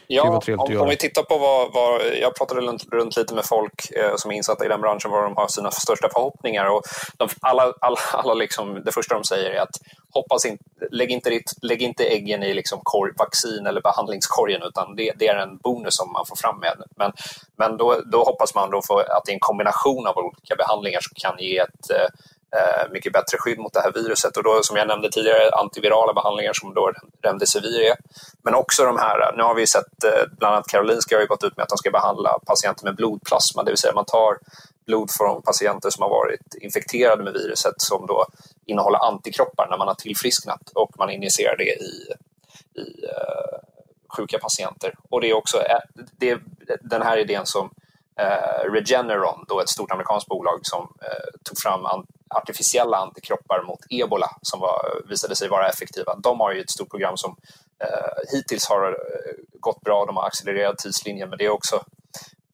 Ja, 0.07 0.41
om, 0.47 0.79
om, 0.79 0.89
vi 0.89 0.97
tittar 0.97 1.23
på 1.23 1.37
vad, 1.37 1.73
vad 1.73 2.01
jag 2.21 2.35
pratade 2.35 2.61
runt, 2.61 2.93
runt 2.93 3.17
lite 3.17 3.33
med 3.33 3.45
folk 3.45 3.91
eh, 3.91 4.15
som 4.15 4.31
är 4.31 4.35
insatta 4.35 4.65
i 4.65 4.67
den 4.67 4.81
branschen, 4.81 5.11
vad 5.11 5.23
de 5.23 5.35
har 5.35 5.47
sina 5.47 5.71
största 5.71 6.09
förhoppningar. 6.13 6.65
Och 6.65 6.81
de, 7.17 7.29
alla, 7.41 7.73
alla, 7.79 7.97
alla 8.11 8.33
liksom, 8.33 8.83
det 8.85 8.91
första 8.91 9.15
de 9.15 9.23
säger 9.23 9.51
är 9.51 9.61
att 9.61 9.75
hoppas 10.13 10.45
in, 10.45 10.57
lägg, 10.91 11.11
inte 11.11 11.29
ditt, 11.29 11.51
lägg 11.61 11.81
inte 11.81 12.03
äggen 12.03 12.43
i 12.43 12.53
liksom 12.53 12.79
korg, 12.83 13.11
vaccin 13.17 13.65
eller 13.65 13.81
behandlingskorgen, 13.81 14.61
utan 14.63 14.95
det, 14.95 15.11
det, 15.15 15.27
är 15.27 15.35
en 15.35 15.57
bonus 15.57 15.95
som 15.95 16.11
man 16.11 16.25
får 16.25 16.35
fram 16.35 16.59
med. 16.59 16.83
Men, 16.97 17.11
men 17.57 17.77
då, 17.77 18.01
då 18.11 18.23
hoppas 18.23 18.55
man 18.55 18.71
då 18.71 18.77
att 18.77 19.25
det 19.25 19.31
är 19.31 19.33
en 19.33 19.39
kombination 19.39 20.07
av 20.07 20.17
olika 20.17 20.55
behandlingar 20.55 20.99
som 21.01 21.13
kan 21.15 21.39
ge 21.39 21.57
ett 21.57 21.89
Eh, 21.89 22.07
Eh, 22.57 22.91
mycket 22.91 23.13
bättre 23.13 23.37
skydd 23.37 23.59
mot 23.59 23.73
det 23.73 23.81
här 23.81 23.91
viruset. 23.91 24.37
Och 24.37 24.43
då, 24.43 24.59
som 24.63 24.77
jag 24.77 24.87
nämnde 24.87 25.09
tidigare, 25.09 25.51
antivirala 25.51 26.13
behandlingar 26.13 26.53
som 26.53 26.73
då 26.73 26.91
Remdesivir 27.23 27.81
är. 27.81 27.95
Men 28.43 28.55
också 28.55 28.85
de 28.85 28.97
här, 28.97 29.21
eh, 29.21 29.37
nu 29.37 29.43
har 29.43 29.55
vi 29.55 29.67
sett, 29.67 30.03
eh, 30.03 30.23
bland 30.37 30.55
annat 30.55 30.67
Karolinska 30.67 31.15
har 31.15 31.21
ju 31.21 31.27
gått 31.27 31.43
ut 31.43 31.57
med 31.57 31.63
att 31.63 31.69
de 31.69 31.77
ska 31.77 31.91
behandla 31.91 32.39
patienter 32.45 32.83
med 32.83 32.95
blodplasma, 32.95 33.63
det 33.63 33.71
vill 33.71 33.77
säga 33.77 33.93
man 33.93 34.05
tar 34.05 34.37
blod 34.85 35.11
från 35.11 35.41
patienter 35.41 35.89
som 35.89 36.01
har 36.01 36.09
varit 36.09 36.55
infekterade 36.61 37.23
med 37.23 37.33
viruset 37.33 37.73
som 37.77 38.05
då 38.07 38.25
innehåller 38.65 38.99
antikroppar 38.99 39.67
när 39.69 39.77
man 39.77 39.87
har 39.87 39.95
tillfrisknat 39.95 40.69
och 40.75 40.91
man 40.97 41.09
injicerar 41.09 41.57
det 41.57 41.63
i, 41.63 42.13
i 42.81 43.05
uh, 43.05 43.57
sjuka 44.17 44.39
patienter. 44.39 44.95
Och 45.09 45.21
det 45.21 45.29
är 45.29 45.33
också 45.33 45.63
det 46.19 46.29
är 46.29 46.43
den 46.81 47.01
här 47.01 47.17
idén 47.17 47.45
som 47.45 47.65
uh, 48.21 48.71
Regeneron, 48.71 49.45
då 49.47 49.59
ett 49.59 49.69
stort 49.69 49.91
amerikanskt 49.91 50.29
bolag 50.29 50.59
som 50.61 50.81
uh, 50.81 51.39
tog 51.43 51.57
fram 51.57 51.85
artificiella 52.33 52.97
antikroppar 52.97 53.63
mot 53.63 53.79
ebola 53.89 54.29
som 54.41 54.59
var, 54.59 55.01
visade 55.09 55.35
sig 55.35 55.49
vara 55.49 55.69
effektiva. 55.69 56.15
De 56.15 56.39
har 56.39 56.53
ju 56.53 56.61
ett 56.61 56.69
stort 56.71 56.89
program 56.89 57.17
som 57.17 57.35
eh, 57.79 58.33
hittills 58.33 58.69
har 58.69 58.87
eh, 58.87 59.59
gått 59.59 59.81
bra. 59.81 60.05
De 60.05 60.17
har 60.17 60.27
accelererat 60.27 60.77
tidslinjen, 60.77 61.29
men 61.29 61.37
det 61.37 61.45
är 61.45 61.49
också 61.49 61.83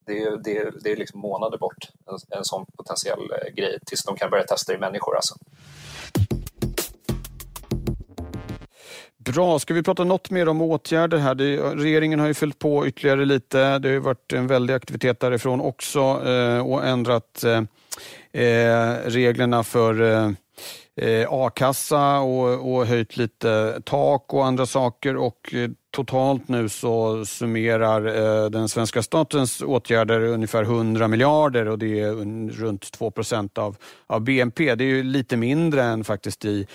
det 0.05 0.23
är, 0.23 0.37
det 0.43 0.57
är, 0.57 0.73
det 0.83 0.91
är 0.91 0.95
liksom 0.95 1.19
månader 1.19 1.57
bort, 1.57 1.89
en, 2.07 2.37
en 2.37 2.45
sån 2.45 2.65
potentiell 2.77 3.19
eh, 3.19 3.53
grej, 3.53 3.79
tills 3.85 4.03
de 4.03 4.15
kan 4.15 4.29
börja 4.29 4.43
testa 4.43 4.73
i 4.73 4.77
människor. 4.77 5.15
Alltså. 5.15 5.35
Bra, 9.17 9.59
ska 9.59 9.73
vi 9.73 9.83
prata 9.83 10.03
något 10.03 10.29
mer 10.29 10.49
om 10.49 10.61
åtgärder 10.61 11.17
här? 11.17 11.35
Det, 11.35 11.57
regeringen 11.57 12.19
har 12.19 12.27
ju 12.27 12.33
fyllt 12.33 12.59
på 12.59 12.87
ytterligare 12.87 13.25
lite. 13.25 13.79
Det 13.79 13.87
har 13.87 13.93
ju 13.93 13.99
varit 13.99 14.33
en 14.33 14.47
väldig 14.47 14.73
aktivitet 14.73 15.19
därifrån 15.19 15.61
också 15.61 15.99
eh, 15.99 16.67
och 16.67 16.85
ändrat 16.85 17.43
Eh, 17.43 17.61
Eh, 18.33 18.93
reglerna 19.05 19.63
för 19.63 20.01
eh, 20.01 20.31
eh, 20.95 21.27
a-kassa 21.33 22.19
och, 22.19 22.73
och 22.73 22.85
höjt 22.85 23.17
lite 23.17 23.81
tak 23.85 24.33
och 24.33 24.45
andra 24.45 24.65
saker 24.65 25.17
och 25.17 25.53
eh, 25.53 25.69
totalt 25.91 26.47
nu 26.47 26.69
så 26.69 27.25
summerar 27.25 28.49
den 28.49 28.69
svenska 28.69 29.03
statens 29.03 29.61
åtgärder 29.61 30.21
ungefär 30.21 30.63
100 30.63 31.07
miljarder 31.07 31.67
och 31.67 31.79
det 31.79 31.99
är 31.99 32.13
runt 32.51 32.91
2 32.91 33.11
procent 33.11 33.57
av, 33.57 33.77
av 34.07 34.21
BNP. 34.21 34.75
Det 34.75 34.83
är 34.83 34.87
ju 34.87 35.03
lite 35.03 35.37
mindre 35.37 35.83
än 35.83 36.03
faktiskt 36.03 36.45
i 36.45 36.67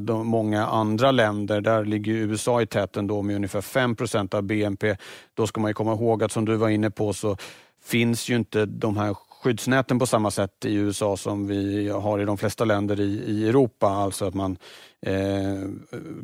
de 0.00 0.26
många 0.26 0.66
andra 0.66 1.10
länder. 1.10 1.60
Där 1.60 1.84
ligger 1.84 2.12
USA 2.12 2.62
i 2.62 2.66
täten 2.66 3.06
då 3.06 3.22
med 3.22 3.36
ungefär 3.36 3.60
5 3.60 3.96
procent 3.96 4.34
av 4.34 4.42
BNP. 4.42 4.96
Då 5.34 5.46
ska 5.46 5.60
man 5.60 5.74
komma 5.74 5.92
ihåg 5.92 6.22
att 6.22 6.32
som 6.32 6.44
du 6.44 6.56
var 6.56 6.68
inne 6.68 6.90
på 6.90 7.12
så 7.12 7.36
finns 7.82 8.28
ju 8.28 8.36
inte 8.36 8.66
de 8.66 8.96
här 8.96 9.14
skyddsnäten 9.42 9.98
på 9.98 10.06
samma 10.06 10.30
sätt 10.30 10.64
i 10.64 10.74
USA 10.74 11.16
som 11.16 11.46
vi 11.46 11.88
har 11.88 12.18
i 12.18 12.24
de 12.24 12.38
flesta 12.38 12.64
länder 12.64 13.00
i, 13.00 13.24
i 13.26 13.48
Europa. 13.48 13.86
Alltså 13.86 14.24
att 14.24 14.34
man 14.34 14.56
eh, 15.06 15.14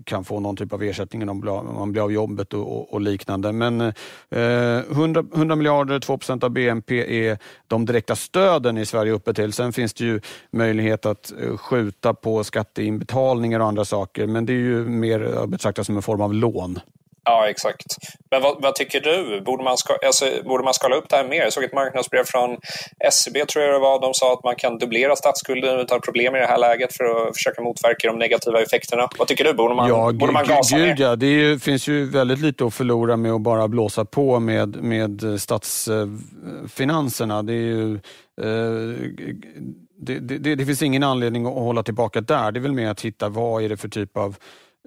kan 0.04 0.24
få 0.24 0.40
någon 0.40 0.56
typ 0.56 0.72
av 0.72 0.82
ersättning 0.82 1.28
om 1.28 1.64
man 1.78 1.92
blir 1.92 2.02
av 2.02 2.12
jobbet 2.12 2.54
och, 2.54 2.76
och, 2.76 2.92
och 2.92 3.00
liknande. 3.00 3.52
Men 3.52 3.80
eh, 3.80 4.78
100, 4.90 5.24
100 5.34 5.56
miljarder, 5.56 5.98
2% 5.98 6.44
av 6.44 6.50
BNP 6.50 7.26
är 7.28 7.38
de 7.66 7.84
direkta 7.84 8.16
stöden 8.16 8.78
i 8.78 8.86
Sverige 8.86 9.12
uppe 9.12 9.34
till. 9.34 9.52
Sen 9.52 9.72
finns 9.72 9.94
det 9.94 10.04
ju 10.04 10.20
möjlighet 10.50 11.06
att 11.06 11.32
eh, 11.40 11.56
skjuta 11.56 12.14
på 12.14 12.44
skatteinbetalningar 12.44 13.60
och 13.60 13.66
andra 13.66 13.84
saker, 13.84 14.26
men 14.26 14.46
det 14.46 14.52
är 14.52 14.54
ju 14.54 14.84
mer 14.84 15.20
att 15.20 15.48
betrakta 15.48 15.84
som 15.84 15.96
en 15.96 16.02
form 16.02 16.20
av 16.20 16.34
lån. 16.34 16.80
Ja, 17.28 17.48
exakt. 17.48 17.86
Men 18.30 18.42
vad, 18.42 18.62
vad, 18.62 18.74
tycker 18.74 19.00
du? 19.00 19.40
Borde 19.40 19.64
man, 19.64 19.76
ska, 19.76 19.96
alltså, 20.06 20.24
borde 20.44 20.64
man 20.64 20.74
skala 20.74 20.96
upp 20.96 21.08
det 21.08 21.16
här 21.16 21.28
mer? 21.28 21.36
Jag 21.36 21.52
såg 21.52 21.64
ett 21.64 21.74
marknadsbrev 21.74 22.24
från 22.24 22.56
SCB, 23.04 23.46
tror 23.46 23.64
jag 23.64 23.74
det 23.74 23.78
var. 23.78 24.00
De 24.00 24.14
sa 24.14 24.32
att 24.32 24.44
man 24.44 24.56
kan 24.56 24.78
dubblera 24.78 25.16
statsskulden 25.16 25.80
utan 25.80 26.00
problem 26.00 26.36
i 26.36 26.38
det 26.38 26.46
här 26.46 26.58
läget 26.58 26.96
för 26.96 27.04
att 27.04 27.36
försöka 27.36 27.62
motverka 27.62 28.08
de 28.08 28.18
negativa 28.18 28.62
effekterna. 28.62 29.08
Vad 29.18 29.28
tycker 29.28 29.44
du? 29.44 29.54
Borde 29.54 29.74
man, 29.74 29.88
ja, 29.88 30.12
borde 30.12 30.32
man 30.32 30.46
gasa 30.46 30.76
gud, 30.76 30.86
mer? 30.86 30.96
Ja, 30.98 31.16
det 31.16 31.26
ju, 31.26 31.58
finns 31.58 31.88
ju 31.88 32.10
väldigt 32.10 32.38
lite 32.38 32.66
att 32.66 32.74
förlora 32.74 33.16
med 33.16 33.32
att 33.32 33.40
bara 33.40 33.68
blåsa 33.68 34.04
på 34.04 34.40
med, 34.40 34.82
med 34.82 35.40
statsfinanserna. 35.40 37.42
Det 37.42 37.52
är 37.52 37.56
ju... 37.56 37.94
Eh, 38.42 38.94
det, 39.98 40.18
det, 40.18 40.54
det, 40.54 40.66
finns 40.66 40.82
ingen 40.82 41.02
anledning 41.02 41.46
att 41.46 41.52
hålla 41.52 41.82
tillbaka 41.82 42.20
där. 42.20 42.52
Det 42.52 42.58
är 42.58 42.62
väl 42.62 42.72
mer 42.72 42.88
att 42.88 43.00
hitta 43.00 43.28
vad 43.28 43.64
är 43.64 43.68
det 43.68 43.76
för 43.76 43.88
typ 43.88 44.16
av 44.16 44.36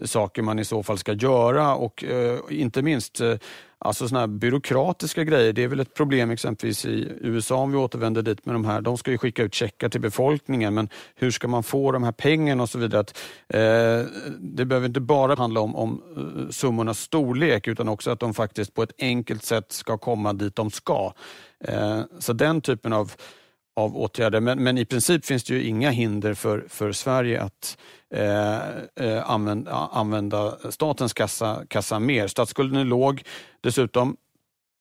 saker 0.06 0.42
man 0.42 0.60
i 0.60 0.66
så 0.66 0.84
fall 0.84 0.98
ska 0.98 1.14
göra 1.14 1.76
och 1.76 2.04
eh, 2.04 2.40
inte 2.50 2.82
minst 2.82 3.22
eh, 3.22 3.36
alltså 3.80 4.08
såna 4.08 4.20
här 4.20 4.28
byråkratiska 4.28 5.24
grejer. 5.24 5.54
Det 5.54 5.64
är 5.64 5.68
väl 5.68 5.80
ett 5.80 5.94
problem 5.94 6.32
exempelvis 6.32 6.86
i 6.86 7.12
USA 7.22 7.56
om 7.56 7.72
vi 7.72 7.78
återvänder 7.78 8.22
dit 8.22 8.46
med 8.46 8.56
de 8.56 8.66
här. 8.66 8.82
De 8.82 8.98
ska 8.98 9.12
ju 9.12 9.18
skicka 9.18 9.44
ut 9.44 9.54
checkar 9.54 9.90
till 9.90 10.02
befolkningen 10.02 10.74
men 10.74 10.90
hur 11.16 11.32
ska 11.32 11.48
man 11.48 11.64
få 11.64 11.92
de 11.92 12.04
här 12.04 12.12
pengarna 12.12 12.64
och 12.64 12.70
så 12.70 12.78
vidare. 12.78 13.02
Att, 13.02 13.18
eh, 13.48 14.06
det 14.40 14.66
behöver 14.66 14.88
inte 14.88 15.00
bara 15.00 15.36
handla 15.36 15.60
om, 15.60 15.76
om 15.76 16.02
eh, 16.18 16.50
summornas 16.50 17.00
storlek 17.00 17.68
utan 17.68 17.90
också 17.90 18.12
att 18.12 18.20
de 18.20 18.34
faktiskt 18.34 18.74
på 18.74 18.84
ett 18.84 18.94
enkelt 19.00 19.44
sätt 19.44 19.72
ska 19.72 19.98
komma 19.98 20.34
dit 20.34 20.56
de 20.56 20.72
ska. 20.72 21.14
Eh, 21.60 22.02
så 22.20 22.34
den 22.34 22.62
typen 22.62 22.94
av 22.94 23.12
av 23.80 23.98
åtgärder. 23.98 24.40
Men, 24.40 24.64
men, 24.64 24.78
i 24.78 24.86
princip 24.86 25.26
finns 25.26 25.44
det 25.44 25.54
ju 25.54 25.64
inga 25.64 25.90
hinder 25.90 26.34
för, 26.34 26.66
för 26.70 26.92
Sverige 26.92 27.42
att 27.42 27.78
eh, 28.14 28.58
eh 28.96 29.32
använda, 29.32 29.72
använda, 29.72 30.58
statens 30.70 31.14
kassa, 31.14 31.62
kassa 31.68 32.00
mer. 32.00 32.28
Statsskulden 32.28 32.80
är 32.80 32.86
låg. 32.86 33.24
Dessutom, 33.62 34.18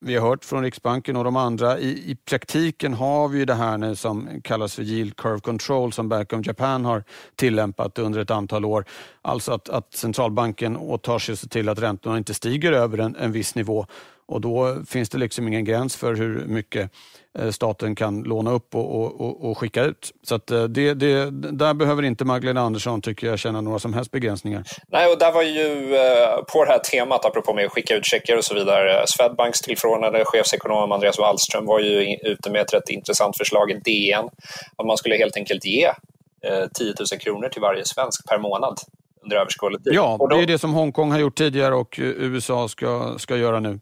vi 0.00 0.16
har 0.16 0.28
hört 0.28 0.44
från 0.44 0.62
Riksbanken 0.62 1.16
och 1.16 1.24
de 1.24 1.37
andra, 1.37 1.78
i, 1.78 2.11
i 2.11 2.16
praktiken 2.16 2.94
har 2.94 3.28
vi 3.28 3.44
det 3.44 3.54
här 3.54 3.78
nu 3.78 3.96
som 3.96 4.28
kallas 4.44 4.74
för 4.74 4.82
yield 4.82 5.16
curve 5.16 5.40
control 5.40 5.92
som 5.92 6.08
Bank 6.08 6.32
of 6.32 6.46
Japan 6.46 6.84
har 6.84 7.04
tillämpat 7.37 7.98
under 7.98 8.20
ett 8.20 8.30
antal 8.30 8.64
år. 8.64 8.84
Alltså 9.22 9.52
att, 9.52 9.68
att 9.68 9.94
centralbanken 9.94 10.76
åtar 10.76 11.18
sig 11.18 11.32
att 11.32 11.38
se 11.38 11.48
till 11.48 11.68
att 11.68 11.78
räntorna 11.78 12.18
inte 12.18 12.34
stiger 12.34 12.72
över 12.72 12.98
en, 12.98 13.16
en 13.16 13.32
viss 13.32 13.54
nivå 13.54 13.87
och 14.29 14.41
då 14.41 14.77
finns 14.88 15.09
det 15.09 15.19
liksom 15.19 15.49
ingen 15.49 15.64
gräns 15.64 15.97
för 15.97 16.14
hur 16.14 16.47
mycket 16.47 16.91
Eh, 17.38 17.51
staten 17.51 17.95
kan 17.95 18.23
låna 18.23 18.53
upp 18.53 18.75
och, 18.75 19.21
och, 19.21 19.51
och 19.51 19.59
skicka 19.59 19.85
ut. 19.85 20.12
Så 20.23 20.35
eh, 20.35 20.64
det, 20.64 20.95
det, 20.95 21.31
där 21.31 21.75
behöver 21.75 22.03
inte 22.03 22.25
Magdalena 22.25 22.61
Andersson, 22.61 23.03
tycker 23.03 23.27
jag, 23.27 23.38
känna 23.38 23.61
några 23.61 23.79
som 23.79 23.95
helst 23.95 24.11
begränsningar. 24.11 24.64
Nej, 24.88 25.12
och 25.12 25.19
där 25.19 25.33
var 25.33 25.43
ju 25.43 25.97
eh, 25.97 26.45
på 26.53 26.64
det 26.64 26.71
här 26.71 26.79
temat, 26.79 27.25
apropå 27.25 27.55
med 27.55 27.67
att 27.67 27.73
skicka 27.73 27.95
ut 27.95 28.07
checkar 28.07 28.37
och 28.37 28.45
så 28.45 28.55
vidare, 28.55 29.07
Swedbanks 29.07 29.61
tillförordnade 29.61 30.25
chefsekonom 30.25 30.93
Andreas 30.93 31.19
Wallström 31.19 31.67
var 31.67 31.81
ju 31.81 32.17
ute 32.23 32.51
med 32.51 32.61
ett 32.61 32.75
rätt 32.75 32.88
intressant 32.88 33.37
förslag 33.37 33.71
i 33.71 33.75
DN, 33.75 34.29
att 34.77 34.87
man 34.87 34.97
skulle 34.97 35.17
helt 35.17 35.37
enkelt 35.37 35.64
ge 35.64 35.93
10 36.75 36.95
000 37.12 37.21
kronor 37.21 37.49
till 37.49 37.62
varje 37.62 37.85
svensk 37.85 38.29
per 38.29 38.38
månad 38.38 38.79
under 39.23 39.37
överskådlig 39.37 39.85
tid. 39.85 39.95
Ja, 39.95 40.29
det 40.31 40.43
är 40.43 40.47
det 40.47 40.59
som 40.59 40.75
Hongkong 40.75 41.11
har 41.12 41.19
gjort 41.19 41.38
tidigare 41.38 41.75
och 41.75 41.97
USA 41.99 42.69
ska, 42.69 43.14
ska 43.19 43.37
göra 43.37 43.61
nu. 43.61 43.81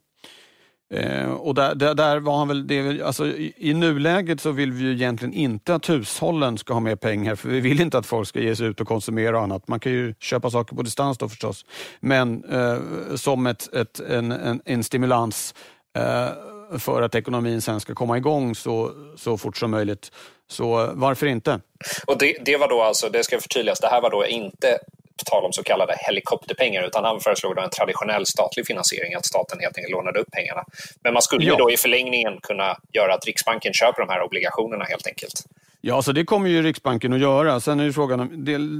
Eh, 0.95 1.31
och 1.31 1.55
där, 1.55 1.75
där, 1.75 1.95
där, 1.95 2.21
var 2.21 2.39
han 2.39 2.49
väl, 2.49 2.67
det, 2.67 3.03
alltså, 3.03 3.27
i, 3.27 3.55
i, 3.57 3.75
nuläget 3.75 4.41
så 4.41 4.51
vill 4.51 4.73
vi 4.73 4.85
ju 4.85 4.93
egentligen 4.93 5.35
inte 5.35 5.75
att 5.75 5.89
hushållen 5.89 6.59
ska 6.59 6.73
ha 6.73 6.81
mer 6.81 6.97
pengar, 6.97 7.35
för 7.35 7.49
vi 7.49 7.61
vill 7.61 7.81
inte 7.81 7.99
att 7.99 8.07
folk 8.07 8.29
ska 8.29 8.41
ge 8.41 8.57
sig 8.57 8.67
ut 8.67 8.81
och 8.81 8.89
konsumera 8.89 9.37
och 9.37 9.43
annat. 9.43 9.69
Man 9.69 9.81
kan 9.81 9.93
ju 9.93 10.15
köpa 10.21 10.51
saker 10.51 10.77
på 10.77 10.83
distans 10.83 11.19
då 11.19 11.29
förstås, 11.29 11.65
men 12.01 12.45
eh, 12.45 12.79
som 13.17 13.47
ett, 13.47 13.75
ett, 13.75 14.01
en, 14.01 14.33
en, 14.33 14.63
en 14.65 14.85
stimulans 14.85 15.55
eh, 15.99 16.79
för 16.79 17.03
att 17.03 17.15
ekonomin 17.15 17.61
sen 17.61 17.81
ska 17.81 17.95
komma 17.95 18.17
igång 18.17 18.55
så, 18.55 18.91
så 19.17 19.39
fort 19.39 19.57
som 19.57 19.71
möjligt. 19.71 20.13
Så 20.49 20.91
varför 20.95 21.27
inte? 21.27 21.61
Och 22.07 22.19
det, 22.19 22.37
det 22.45 22.57
var 22.57 22.69
då 22.69 22.83
alltså, 22.83 23.09
det 23.09 23.25
ska 23.25 23.41
förtydligas, 23.41 23.81
det 23.81 23.89
här 23.89 24.01
var 24.01 24.11
då 24.11 24.27
inte 24.27 24.79
tal 25.25 25.45
om 25.45 25.53
så 25.53 25.63
kallade 25.63 25.95
helikopterpengar 26.07 26.83
utan 26.83 27.05
han 27.05 27.21
föreslog 27.21 27.57
då 27.57 27.63
en 27.63 27.71
traditionell 27.71 28.27
statlig 28.27 28.67
finansiering, 28.67 29.15
att 29.15 29.27
staten 29.27 29.61
helt 29.61 29.79
enkelt 29.79 29.93
lånade 29.93 30.19
upp 30.19 30.31
pengarna. 30.31 30.65
Men 31.05 31.13
man 31.13 31.23
skulle 31.23 31.45
ja. 31.45 31.57
då 31.57 31.71
i 31.71 31.77
förlängningen 31.77 32.39
kunna 32.43 32.77
göra 32.93 33.15
att 33.15 33.27
Riksbanken 33.27 33.73
köper 33.73 34.01
de 34.01 34.09
här 34.09 34.23
obligationerna 34.23 34.85
helt 34.85 35.07
enkelt. 35.07 35.45
Ja, 35.81 36.03
så 36.03 36.13
det 36.13 36.25
kommer 36.25 36.49
ju 36.49 36.63
Riksbanken 36.63 37.13
att 37.13 37.21
göra. 37.21 37.61
Sen 37.61 37.81
är 37.81 37.85
ju 37.85 37.93
frågan 37.93 38.21
om 38.21 38.29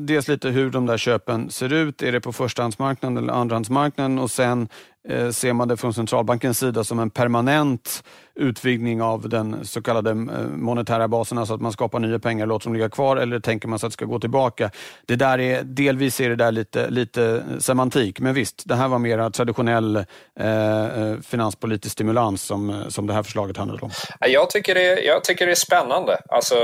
dels 0.07 0.29
lite 0.29 0.49
hur 0.49 0.71
de 0.71 0.87
där 0.87 0.99
köpen 0.99 1.51
ser 1.51 1.73
ut. 1.73 2.03
Är 2.03 2.13
det 2.13 2.21
på 2.21 2.33
förstahandsmarknaden 2.33 3.19
eller 3.19 3.33
andrahandsmarknaden? 3.33 4.19
Och 4.19 4.31
sen 4.31 4.69
Eh, 5.09 5.31
ser 5.31 5.53
man 5.53 5.69
det 5.69 5.77
från 5.77 5.95
centralbankens 5.95 6.59
sida 6.59 6.85
som 6.85 6.99
en 6.99 7.11
permanent 7.11 8.03
utvidgning 8.35 9.03
av 9.03 9.29
den 9.29 9.65
så 9.65 9.83
kallade 9.83 10.11
eh, 10.11 10.17
monetära 10.49 11.09
basen, 11.09 11.39
alltså 11.39 11.55
att 11.55 11.61
man 11.61 11.73
skapar 11.73 11.99
nya 11.99 12.19
pengar 12.19 12.45
och 12.45 12.49
låter 12.49 12.65
dem 12.65 12.75
ligga 12.75 12.89
kvar, 12.89 13.17
eller 13.17 13.41
tänker 13.41 13.69
man 13.69 13.79
sig 13.79 13.87
att 13.87 13.91
det 13.91 13.95
ska 13.95 14.05
gå 14.05 14.21
tillbaka? 14.21 14.71
Det 15.07 15.17
där 15.17 15.41
är, 15.41 15.63
delvis 15.63 16.21
är 16.21 16.29
det 16.29 16.37
där 16.37 16.53
lite, 16.53 16.91
lite 16.91 17.25
eh, 17.25 17.59
semantik, 17.59 18.21
men 18.21 18.35
visst, 18.35 18.63
det 18.69 18.75
här 18.75 18.89
var 18.89 18.99
mer 18.99 19.31
traditionell 19.31 19.97
eh, 20.41 21.03
eh, 21.03 21.21
finanspolitisk 21.21 21.93
stimulans 21.93 22.43
som, 22.43 22.85
som 22.89 23.07
det 23.07 23.13
här 23.13 23.23
förslaget 23.23 23.57
handlade 23.57 23.83
om. 23.83 23.91
Jag 24.21 24.51
tycker 24.51 24.75
det, 24.75 25.01
jag 25.01 25.25
tycker 25.25 25.47
det 25.47 25.53
är 25.53 25.55
spännande. 25.55 26.19
Alltså, 26.29 26.55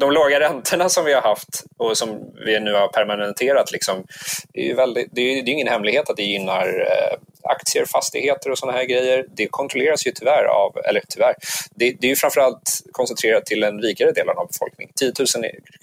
de 0.00 0.12
låga 0.12 0.40
räntorna 0.40 0.88
som 0.88 1.04
vi 1.04 1.12
har 1.12 1.22
haft 1.22 1.64
och 1.78 1.96
som 1.96 2.08
vi 2.46 2.60
nu 2.60 2.72
har 2.72 2.88
permanenterat, 2.88 3.72
liksom, 3.72 4.04
det, 4.52 4.70
är 4.70 4.74
väldigt, 4.74 5.08
det, 5.12 5.20
är, 5.20 5.42
det 5.42 5.50
är 5.50 5.54
ingen 5.54 5.68
hemlighet 5.68 6.10
att 6.10 6.16
det 6.16 6.22
gynnar 6.22 6.66
eh, 6.66 7.18
aktier, 7.44 7.84
fastigheter 7.84 8.50
och 8.50 8.58
sådana 8.58 8.78
här 8.78 8.84
grejer. 8.84 9.26
Det 9.36 9.46
kontrolleras 9.46 10.06
ju 10.06 10.10
tyvärr 10.10 10.44
av 10.44 10.76
eller 10.84 11.02
tyvärr, 11.08 11.34
det, 11.74 11.96
det 12.00 12.06
är 12.06 12.08
ju 12.08 12.16
framförallt 12.16 12.82
koncentrerat 12.92 13.46
till 13.46 13.60
den 13.60 13.82
rikare 13.82 14.12
delen 14.12 14.38
av 14.38 14.46
befolkningen. 14.46 14.92
10 14.96 15.12
000 15.18 15.26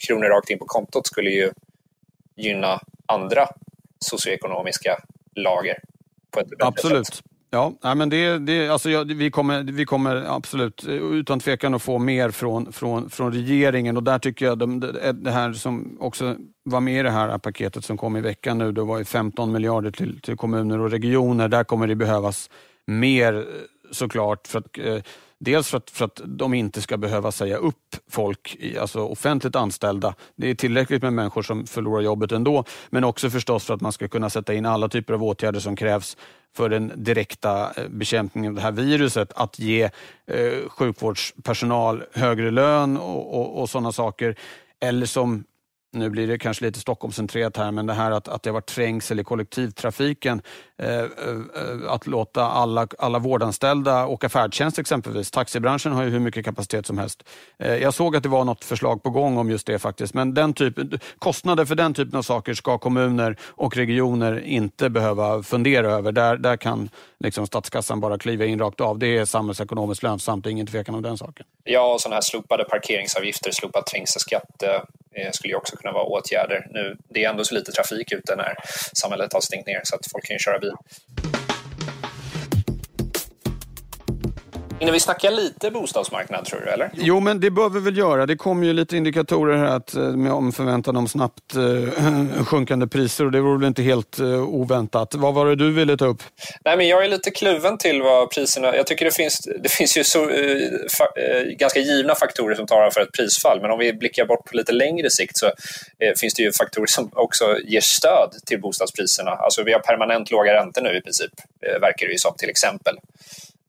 kronor 0.08 0.26
rakt 0.26 0.50
in 0.50 0.60
på 0.60 0.66
kontot 0.66 1.08
skulle 1.08 1.30
ju 1.30 1.52
gynna 2.38 2.82
andra 3.06 3.48
socioekonomiska 4.00 5.00
lager 5.36 5.80
på 6.32 6.40
ett 6.40 6.50
bättre 6.50 6.68
Absolut. 6.68 7.08
sätt. 7.08 7.24
Ja, 7.52 7.96
men 7.96 8.10
det, 8.10 8.40
det, 8.40 8.70
alltså, 8.70 8.90
ja, 8.90 9.04
vi, 9.04 9.32
kommer, 9.32 9.64
vi 9.64 9.86
kommer 9.86 10.16
absolut 10.16 10.84
utan 10.88 11.40
tvekan 11.40 11.74
att 11.74 11.82
få 11.82 11.98
mer 11.98 12.32
från, 12.32 12.72
från, 12.72 13.10
från 13.10 13.34
regeringen 13.34 13.98
och 13.98 14.04
där 14.04 14.20
tycker 14.20 14.46
jag 14.46 14.58
de, 14.58 14.80
det 15.14 15.32
här 15.32 15.54
som 15.54 15.98
också 16.00 16.36
var 16.70 16.82
med 16.82 17.00
i 17.00 17.04
det 17.04 17.12
här 17.12 17.38
paketet 17.38 17.86
som 17.86 17.98
kom 17.98 18.18
i 18.18 18.22
veckan 18.22 18.58
nu, 18.58 18.72
det 18.72 18.82
var 18.82 18.98
ju 18.98 19.06
15 19.06 19.52
miljarder 19.52 19.92
till, 19.92 20.22
till 20.22 20.38
kommuner 20.38 20.80
och 20.80 20.92
regioner. 20.92 21.48
Där 21.48 21.64
kommer 21.64 21.88
det 21.88 21.96
behövas 21.96 22.50
mer 22.86 23.34
eh, 23.34 23.44
såklart. 23.92 24.48
För 24.48 24.60
att, 24.60 24.78
eh, 24.78 24.98
dels 25.40 25.70
för 25.70 25.78
att, 25.78 25.90
för 25.90 26.06
att 26.06 26.22
de 26.26 26.54
inte 26.54 26.82
ska 26.82 26.98
behöva 26.98 27.32
säga 27.32 27.58
upp 27.58 27.96
folk, 28.10 28.58
alltså 28.80 29.00
offentligt 29.00 29.56
anställda. 29.56 30.16
Det 30.36 30.50
är 30.50 30.56
tillräckligt 30.56 31.02
med 31.02 31.14
människor 31.14 31.42
som 31.42 31.68
förlorar 31.68 32.02
jobbet 32.02 32.32
ändå. 32.32 32.64
Men 32.90 33.04
också 33.04 33.30
förstås 33.30 33.66
för 33.66 33.74
att 33.74 33.82
man 33.82 33.92
ska 33.92 34.08
kunna 34.08 34.30
sätta 34.30 34.54
in 34.54 34.66
alla 34.66 34.90
typer 34.90 35.14
av 35.14 35.24
åtgärder 35.24 35.60
som 35.60 35.76
krävs 35.76 36.18
för 36.56 36.70
den 36.70 36.92
direkta 36.96 37.72
eh, 37.72 37.90
bekämpningen 37.90 38.52
av 38.52 38.56
det 38.56 38.62
här 38.62 38.72
viruset. 38.72 39.34
Att 39.36 39.60
ge 39.60 39.84
eh, 40.28 40.70
sjukvårdspersonal 40.70 42.04
högre 42.14 42.52
lön 42.52 42.98
och, 42.98 43.40
och, 43.40 43.62
och 43.62 43.70
sådana 43.70 43.92
saker. 43.92 44.36
Eller 44.82 45.06
som 45.06 45.44
nu 45.92 46.10
blir 46.10 46.28
det 46.28 46.38
kanske 46.38 46.66
lite 46.66 46.80
Stockholmscentrerat 46.80 47.58
här, 47.58 47.72
men 47.72 47.86
det 47.86 47.94
här 47.94 48.12
att, 48.12 48.28
att 48.28 48.44
det 48.44 48.50
har 48.50 48.54
varit 48.54 48.66
trängsel 48.66 49.20
i 49.20 49.24
kollektivtrafiken, 49.24 50.42
eh, 50.78 51.00
eh, 51.00 51.06
eh, 51.56 51.92
att 51.92 52.08
låta 52.08 52.44
alla, 52.44 52.88
alla 52.98 53.20
vårdanställda 53.20 54.08
åka 54.08 54.30
färdtjänst 54.30 54.80
exempelvis. 54.80 55.32
Taxibranschen 55.32 55.92
har 55.92 56.04
ju 56.04 56.10
hur 56.10 56.20
mycket 56.20 56.46
kapacitet 56.46 56.86
som 56.86 56.98
helst. 56.98 57.24
Eh, 57.60 57.76
jag 57.76 57.94
såg 57.94 58.16
att 58.16 58.24
det 58.24 58.30
var 58.30 58.46
något 58.46 58.64
förslag 58.64 59.04
på 59.04 59.10
gång 59.10 59.38
om 59.38 59.50
just 59.50 59.68
det 59.68 59.80
faktiskt, 59.80 60.14
men 60.14 60.34
den 60.34 60.54
typen, 60.54 61.00
kostnader 61.20 61.66
för 61.66 61.76
den 61.76 61.94
typen 61.94 62.18
av 62.18 62.22
saker 62.22 62.54
ska 62.54 62.78
kommuner 62.78 63.38
och 63.44 63.78
regioner 63.78 64.40
inte 64.40 64.90
behöva 64.90 65.44
fundera 65.44 65.92
över. 65.92 66.12
Där, 66.12 66.38
där 66.38 66.58
kan 66.58 66.90
liksom 67.20 67.48
statskassan 67.48 68.00
bara 68.00 68.18
kliva 68.18 68.46
in 68.46 68.60
rakt 68.60 68.82
av. 68.82 69.00
Det 69.00 69.18
är 69.18 69.26
samhällsekonomiskt 69.26 70.04
lönsamt, 70.04 70.44
det 70.44 70.50
är 70.50 70.52
ingen 70.52 70.68
tvekan 70.68 70.96
om 70.96 71.02
den 71.02 71.18
saken. 71.18 71.46
Ja, 71.64 71.94
och 71.94 72.02
sådana 72.02 72.16
här 72.16 72.22
slopade 72.22 72.64
parkeringsavgifter, 72.64 73.52
slopad 73.52 73.86
trängselskatt 73.86 74.64
eh, 74.64 74.70
eh 75.16 75.32
skulle 75.32 75.52
ju 75.52 75.58
också 75.58 75.76
kunna 75.82 75.94
vara 75.94 76.04
åtgärder. 76.04 76.68
Nu, 76.70 76.98
det 77.10 77.26
är 77.26 77.30
ändå 77.30 77.44
så 77.44 77.56
lite 77.56 77.72
trafik 77.72 78.12
ute 78.12 78.36
när 78.36 78.56
samhället 78.94 79.34
har 79.34 79.42
stängt 79.42 79.68
ner 79.68 79.82
så 79.84 79.96
att 79.96 80.12
folk 80.12 80.26
kan 80.26 80.36
ju 80.36 80.40
köra 80.40 80.60
bil. 80.60 80.74
Innan 84.82 84.94
vi 84.94 85.00
snackar 85.00 85.32
lite 85.32 85.72
bostadsmarknad 85.72 86.46
tror 86.46 86.60
du, 86.60 86.70
eller? 86.70 86.92
Jo, 86.94 87.20
men 87.20 87.40
det 87.40 87.52
bör 87.52 87.70
vi 87.70 87.80
väl 87.80 87.98
göra. 87.98 88.26
Det 88.26 88.36
kommer 88.36 88.68
ju 88.68 88.74
lite 88.74 88.98
indikatorer 88.98 89.58
här 89.58 89.76
att, 89.76 89.96
eh, 89.96 90.02
med 90.02 90.32
om 90.32 90.52
förväntan 90.52 90.98
om 90.98 91.08
snabbt 91.08 91.56
eh, 91.56 92.44
sjunkande 92.46 92.88
priser 92.88 93.26
och 93.26 93.32
det 93.32 93.42
vore 93.42 93.58
väl 93.60 93.68
inte 93.68 93.82
helt 93.82 94.20
eh, 94.20 94.44
oväntat. 94.44 95.16
Vad 95.16 95.34
var 95.34 95.46
det 95.46 95.56
du 95.56 95.72
ville 95.72 95.98
ta 95.98 96.06
upp? 96.06 96.24
Nej, 96.66 96.78
men 96.78 96.88
jag 96.88 97.06
är 97.06 97.10
lite 97.10 97.32
kluven 97.32 97.78
till 97.78 98.02
vad 98.02 98.32
priserna... 98.32 98.76
Jag 98.76 98.88
tycker 98.88 99.06
det 99.06 99.16
finns, 99.16 99.40
det 99.64 99.70
finns 99.70 99.98
ju 99.98 100.04
så, 100.04 100.30
eh, 100.30 100.70
fa, 100.98 101.22
eh, 101.22 101.44
ganska 101.44 101.80
givna 101.80 102.16
faktorer 102.16 102.56
som 102.56 102.68
talar 102.68 102.92
för 102.92 103.02
ett 103.02 103.12
prisfall, 103.12 103.62
men 103.62 103.72
om 103.72 103.80
vi 103.80 103.94
blickar 103.94 104.26
bort 104.26 104.46
på 104.46 104.58
lite 104.58 104.72
längre 104.72 105.10
sikt 105.10 105.38
så 105.38 105.46
eh, 105.46 106.14
finns 106.20 106.34
det 106.34 106.44
ju 106.44 106.52
faktorer 106.52 106.88
som 106.88 107.10
också 107.14 107.58
ger 107.66 107.82
stöd 107.82 108.32
till 108.46 108.62
bostadspriserna. 108.62 109.32
Alltså 109.32 109.64
vi 109.64 109.74
har 109.74 109.80
permanent 109.80 110.32
låga 110.32 110.54
räntor 110.54 110.82
nu 110.82 110.98
i 110.98 111.02
princip, 111.02 111.32
verkar 111.82 112.06
det 112.06 112.12
ju 112.12 112.18
som 112.18 112.34
till 112.38 112.50
exempel. 112.50 112.96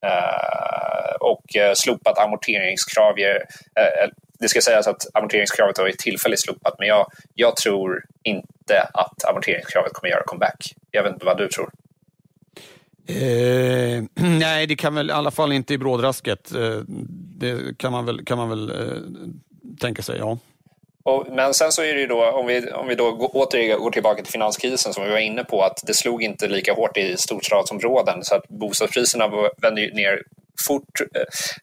Eh, 0.06 1.14
och 1.20 1.56
eh, 1.56 1.72
slopat 1.74 2.18
amorteringskrav 2.18 3.18
eh, 3.18 4.08
det 4.40 4.48
ska 4.48 4.60
sägas 4.60 4.86
att 4.86 5.06
amorteringskravet 5.14 5.76
har 5.76 5.84
varit 5.84 5.98
tillfälligt 5.98 6.40
slopat 6.40 6.74
men 6.78 6.88
jag, 6.88 7.06
jag 7.34 7.56
tror 7.56 8.04
inte 8.22 8.82
att 8.94 9.24
amorteringskravet 9.24 9.92
kommer 9.92 10.10
göra 10.10 10.22
comeback. 10.26 10.74
Jag 10.90 11.02
vet 11.02 11.12
inte 11.12 11.26
vad 11.26 11.38
du 11.38 11.48
tror. 11.48 11.70
Eh, 13.06 14.04
nej, 14.14 14.66
det 14.66 14.76
kan 14.76 14.94
väl 14.94 15.10
i 15.10 15.12
alla 15.12 15.30
fall 15.30 15.52
inte 15.52 15.74
i 15.74 15.78
brådrasket. 15.78 16.54
Eh, 16.54 16.78
det 17.38 17.78
kan 17.78 17.92
man 17.92 18.06
väl, 18.06 18.24
kan 18.24 18.38
man 18.38 18.48
väl 18.48 18.70
eh, 18.70 19.02
tänka 19.80 20.02
sig, 20.02 20.18
ja. 20.18 20.38
Och, 21.04 21.26
men 21.30 21.54
sen 21.54 21.72
så 21.72 21.82
är 21.82 21.94
det 21.94 22.00
ju 22.00 22.06
då, 22.06 22.30
om 22.30 22.46
vi, 22.46 22.70
om 22.70 22.88
vi 22.88 22.94
då 22.94 23.12
går, 23.12 23.30
återigen 23.32 23.78
går 23.78 23.90
tillbaka 23.90 24.22
till 24.22 24.32
finanskrisen 24.32 24.92
som 24.92 25.04
vi 25.04 25.10
var 25.10 25.18
inne 25.18 25.44
på, 25.44 25.62
att 25.62 25.82
det 25.86 25.94
slog 25.94 26.22
inte 26.22 26.48
lika 26.48 26.74
hårt 26.74 26.96
i 26.96 27.16
storstadsområden 27.16 28.24
så 28.24 28.34
att 28.34 28.48
bostadspriserna 28.48 29.28
vände 29.62 29.80
ner 29.94 30.22
fort, 30.66 31.00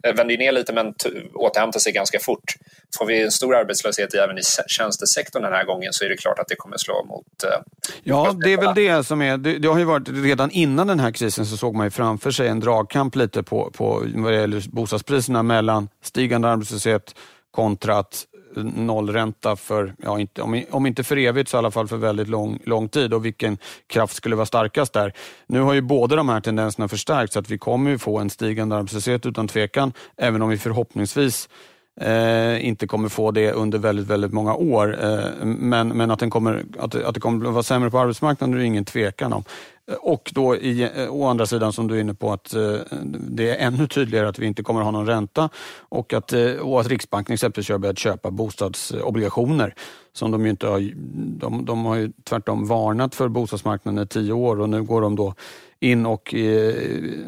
eh, 0.04 0.16
vände 0.16 0.38
ner 0.38 0.52
lite 0.52 0.74
men 0.74 0.94
återhämtade 1.34 1.82
sig 1.82 1.94
ganska 1.94 2.20
fort. 2.20 2.56
Får 2.98 3.06
vi 3.06 3.24
en 3.24 3.32
stor 3.32 3.56
arbetslöshet 3.56 4.14
även 4.14 4.38
i 4.38 4.42
tjänstesektorn 4.68 5.44
den 5.44 5.54
här 5.54 5.66
gången 5.66 5.94
så 5.94 6.06
är 6.06 6.10
det 6.10 6.18
klart 6.18 6.40
att 6.40 6.48
det 6.48 6.56
kommer 6.56 6.78
slå 6.78 7.06
mot... 7.06 7.44
Eh, 7.44 7.60
ja, 8.04 8.36
det 8.44 8.54
är 8.54 8.58
väl 8.58 8.76
det 8.76 9.04
som 9.04 9.22
är... 9.22 9.38
Det, 9.38 9.58
det, 9.60 9.68
har 9.68 9.80
ju 9.80 9.86
varit, 9.86 10.10
redan 10.10 10.52
innan 10.52 10.88
den 10.88 11.00
här 11.00 11.12
krisen 11.12 11.46
så 11.46 11.58
såg 11.58 11.76
man 11.76 11.86
ju 11.86 11.92
framför 11.92 12.32
sig 12.32 12.48
en 12.48 12.60
dragkamp 12.60 13.16
lite 13.16 13.44
på, 13.44 13.72
på 13.72 14.04
vad 14.16 14.34
det 14.34 14.40
gäller 14.40 14.64
bostadspriserna 14.70 15.44
mellan 15.44 15.90
stigande 16.04 16.48
arbetslöshet 16.48 17.16
kontra 17.52 17.98
att 17.98 18.26
nollränta 18.64 19.56
för, 19.56 19.94
ja, 20.04 20.20
inte, 20.20 20.42
om, 20.42 20.64
om 20.72 20.86
inte 20.86 21.04
för 21.04 21.18
evigt 21.18 21.50
så 21.50 21.58
i 21.58 21.60
alla 21.60 21.72
fall 21.72 21.88
för 21.88 21.98
väldigt 21.98 22.28
lång, 22.28 22.60
lång 22.66 22.90
tid 22.90 23.14
och 23.14 23.26
vilken 23.26 23.58
kraft 23.88 24.16
skulle 24.16 24.36
vara 24.36 24.46
starkast 24.46 24.94
där. 24.94 25.14
Nu 25.48 25.60
har 25.60 25.74
ju 25.74 25.82
båda 25.82 26.16
de 26.16 26.30
här 26.30 26.42
tendenserna 26.42 26.88
förstärkts 26.88 27.34
så 27.34 27.40
att 27.40 27.50
vi 27.50 27.58
kommer 27.58 27.92
ju 27.92 27.98
få 27.98 28.20
en 28.20 28.30
stigande 28.30 28.76
arbetslöshet 28.76 29.26
utan 29.26 29.48
tvekan, 29.48 29.94
även 30.18 30.42
om 30.42 30.50
vi 30.50 30.58
förhoppningsvis 30.58 31.50
eh, 32.02 32.68
inte 32.68 32.88
kommer 32.88 33.10
få 33.10 33.32
det 33.32 33.52
under 33.52 33.80
väldigt, 33.80 34.08
väldigt 34.08 34.34
många 34.34 34.56
år. 34.56 34.98
Eh, 35.04 35.46
men, 35.46 35.88
men 35.88 36.12
att, 36.12 36.20
den 36.20 36.30
kommer, 36.30 36.64
att, 36.80 36.96
att 36.96 37.14
det 37.14 37.20
kommer 37.20 37.50
vara 37.50 37.64
sämre 37.64 37.92
på 37.92 38.00
arbetsmarknaden 38.00 38.56
är 38.56 38.60
det 38.60 38.66
ingen 38.66 38.86
tvekan 38.86 39.34
om. 39.34 39.44
Eh, 39.92 39.96
och 39.96 40.32
då 40.36 40.56
i, 40.56 40.84
eh, 40.84 41.14
å 41.14 41.28
andra 41.28 41.46
sidan 41.46 41.74
som 41.74 41.88
du 41.88 41.96
är 41.96 42.00
inne 42.00 42.14
på 42.14 42.34
att 42.34 42.54
eh, 42.54 42.76
det 43.30 43.50
är 43.50 43.68
ännu 43.68 43.88
tydligare 43.88 44.28
att 44.28 44.40
vi 44.40 44.46
inte 44.46 44.64
kommer 44.64 44.80
att 44.80 44.86
ha 44.86 44.92
någon 44.92 45.08
ränta 45.08 45.50
och 45.80 46.14
att, 46.14 46.34
och 46.62 46.82
att 46.82 46.88
Riksbanken 46.88 47.34
exempelvis 47.34 47.70
har 47.70 47.78
börjat 47.78 48.00
köpa 48.00 48.32
bostadsobligationer 48.32 49.74
som 50.14 50.32
de 50.32 50.44
ju 50.44 50.50
inte 50.50 50.68
har, 50.68 50.92
de, 51.40 51.66
de 51.66 51.86
har 51.86 51.96
ju 51.96 52.12
tvärtom 52.24 52.68
varnat 52.68 53.16
för 53.16 53.28
bostadsmarknaden 53.28 54.04
i 54.04 54.08
tio 54.08 54.34
år 54.34 54.62
och 54.62 54.70
nu 54.70 54.84
går 54.84 55.02
de 55.02 55.16
då 55.16 55.34
in 55.80 56.06
och 56.06 56.36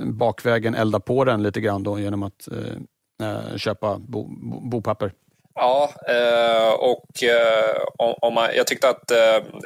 bakvägen 0.03 0.75
elda 0.75 0.99
på 0.99 1.25
den 1.25 1.43
lite 1.43 1.61
grann 1.61 1.83
då 1.83 1.99
genom 1.99 2.23
att 2.23 2.47
Eh, 3.21 3.57
köpa 3.57 3.97
bo, 3.97 4.23
bo, 4.23 4.59
bopapper. 4.59 5.11
Ja, 5.55 5.89
eh, 6.07 6.73
och 6.73 7.23
eh, 7.23 7.81
om 7.97 8.33
man, 8.33 8.49
jag 8.55 8.67
tyckte 8.67 8.89
att 8.89 9.11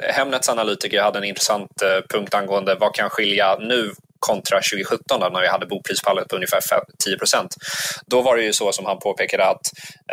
Hemnets 0.02 0.48
analytiker 0.48 1.02
hade 1.02 1.18
en 1.18 1.24
intressant 1.24 1.82
punkt 2.12 2.34
angående 2.34 2.76
vad 2.80 2.94
kan 2.94 3.10
skilja 3.10 3.56
nu 3.60 3.92
kontra 4.30 4.56
2017 4.56 5.20
då, 5.20 5.28
när 5.28 5.40
vi 5.40 5.48
hade 5.48 5.66
boprisfallet 5.66 6.28
på 6.28 6.36
ungefär 6.36 6.60
10 7.04 7.18
procent. 7.18 7.50
Då 8.06 8.22
var 8.22 8.36
det 8.36 8.42
ju 8.42 8.52
så 8.52 8.72
som 8.72 8.84
han 8.86 8.98
påpekade 8.98 9.44
att 9.46 9.64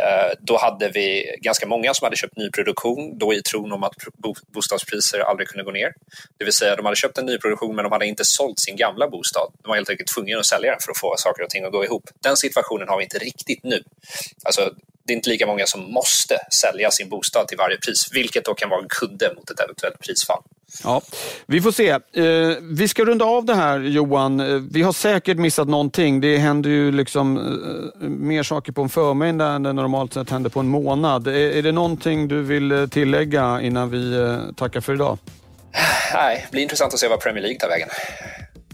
eh, 0.03 0.31
då 0.39 0.57
hade 0.57 0.89
vi 0.89 1.35
ganska 1.41 1.65
många 1.67 1.93
som 1.93 2.05
hade 2.05 2.15
köpt 2.15 2.37
nyproduktion 2.37 3.17
då 3.17 3.33
i 3.33 3.41
tron 3.41 3.71
om 3.71 3.83
att 3.83 3.93
bo 4.23 4.35
bostadspriser 4.53 5.19
aldrig 5.19 5.47
kunde 5.47 5.63
gå 5.63 5.71
ner. 5.71 5.93
Det 6.37 6.45
vill 6.45 6.53
säga 6.53 6.75
de 6.75 6.85
hade 6.85 6.95
köpt 6.95 7.17
en 7.17 7.25
nyproduktion 7.25 7.75
men 7.75 7.83
de 7.83 7.91
hade 7.91 8.05
inte 8.05 8.25
sålt 8.25 8.59
sin 8.59 8.75
gamla 8.75 9.09
bostad. 9.09 9.47
De 9.63 9.67
var 9.69 9.75
helt 9.75 9.89
enkelt 9.89 10.09
tvungna 10.13 10.39
att 10.39 10.45
sälja 10.45 10.71
den 10.71 10.79
för 10.79 10.91
att 10.91 10.97
få 10.97 11.13
saker 11.17 11.43
och 11.43 11.49
ting 11.49 11.63
att 11.63 11.71
gå 11.71 11.85
ihop. 11.85 12.03
Den 12.23 12.37
situationen 12.37 12.87
har 12.89 12.97
vi 12.97 13.03
inte 13.03 13.17
riktigt 13.17 13.63
nu. 13.63 13.83
Alltså, 14.43 14.71
det 15.03 15.13
är 15.13 15.17
inte 15.17 15.29
lika 15.29 15.47
många 15.47 15.65
som 15.65 15.93
måste 15.93 16.37
sälja 16.61 16.91
sin 16.91 17.09
bostad 17.09 17.47
till 17.47 17.57
varje 17.57 17.77
pris, 17.77 18.09
vilket 18.11 18.45
då 18.45 18.53
kan 18.53 18.69
vara 18.69 18.81
en 18.81 18.87
kudde 18.89 19.33
mot 19.35 19.49
ett 19.49 19.59
eventuellt 19.59 19.99
prisfall. 19.99 20.41
Ja, 20.83 21.01
vi 21.45 21.61
får 21.61 21.71
se. 21.71 21.89
Eh, 21.89 22.57
vi 22.61 22.87
ska 22.87 23.05
runda 23.05 23.25
av 23.25 23.45
det 23.45 23.55
här 23.55 23.79
Johan. 23.79 24.39
Eh, 24.39 24.61
vi 24.71 24.81
har 24.81 24.93
säkert 24.93 25.37
missat 25.37 25.67
någonting. 25.67 26.21
Det 26.21 26.37
händer 26.37 26.69
ju 26.69 26.91
liksom 26.91 27.37
eh, 27.37 28.07
mer 28.07 28.43
saker 28.43 28.71
på 28.71 28.81
en 28.81 28.89
förmiddag 28.89 29.47
än 29.47 29.63
det 29.63 29.73
normalt 29.73 30.13
sett 30.13 30.29
händer 30.29 30.49
på 30.49 30.59
en 30.59 30.67
månad. 30.67 31.27
Är, 31.27 31.33
är 31.33 31.61
det 31.61 31.71
någonting 31.71 32.27
du 32.27 32.41
vill 32.41 32.89
tillägga 32.91 33.61
innan 33.61 33.89
vi 33.89 34.37
tackar 34.55 34.81
för 34.81 34.93
idag? 34.93 35.17
Nej, 36.13 36.45
det 36.45 36.51
blir 36.51 36.61
intressant 36.61 36.93
att 36.93 36.99
se 36.99 37.07
vad 37.07 37.21
Premier 37.21 37.41
League 37.41 37.59
tar 37.59 37.69
vägen. 37.69 37.89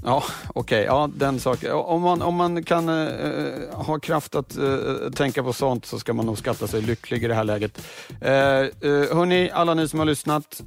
Ja, 0.03 0.23
okej. 0.47 0.79
Okay. 0.79 0.83
Ja, 0.83 1.09
den 1.15 1.39
saken. 1.39 1.71
Om 1.71 2.01
man, 2.01 2.21
om 2.21 2.35
man 2.35 2.63
kan 2.63 2.89
uh, 2.89 3.73
ha 3.73 3.99
kraft 3.99 4.35
att 4.35 4.57
uh, 4.57 5.11
tänka 5.11 5.43
på 5.43 5.53
sånt 5.53 5.85
så 5.85 5.99
ska 5.99 6.13
man 6.13 6.25
nog 6.25 6.37
skatta 6.37 6.67
sig 6.67 6.81
lycklig 6.81 7.23
i 7.23 7.27
det 7.27 7.33
här 7.33 7.43
läget. 7.43 7.77
Uh, 8.21 8.29
uh, 8.29 9.15
hörni, 9.15 9.51
alla 9.53 9.73
ni 9.73 9.87
som 9.87 9.99
har 9.99 10.05
lyssnat, 10.05 10.61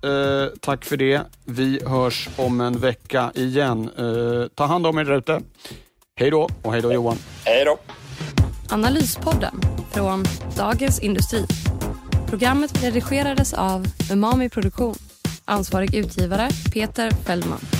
tack 0.61 0.85
för 0.85 0.97
det. 0.97 1.21
Vi 1.45 1.81
hörs 1.87 2.29
om 2.37 2.61
en 2.61 2.79
vecka 2.79 3.33
igen. 3.35 3.91
Ta 4.55 4.65
hand 4.65 4.87
om 4.87 4.99
er 4.99 5.05
där 5.05 5.19
ute. 5.19 5.41
Hej 6.17 6.31
då 6.31 6.49
och 6.63 6.73
hej 6.73 6.83
då 6.83 6.93
Johan. 6.93 7.17
Hej 7.45 7.65
då. 7.65 7.79
Analyspodden 8.69 9.61
från 9.93 10.25
Dagens 10.57 11.01
Industri. 11.01 11.47
Programmet 12.29 12.85
redigerades 12.85 13.53
av 13.53 13.87
Umami 14.13 14.49
Produktion. 14.49 14.95
Ansvarig 15.45 15.95
utgivare 15.95 16.49
Peter 16.73 17.11
Fellman. 17.11 17.80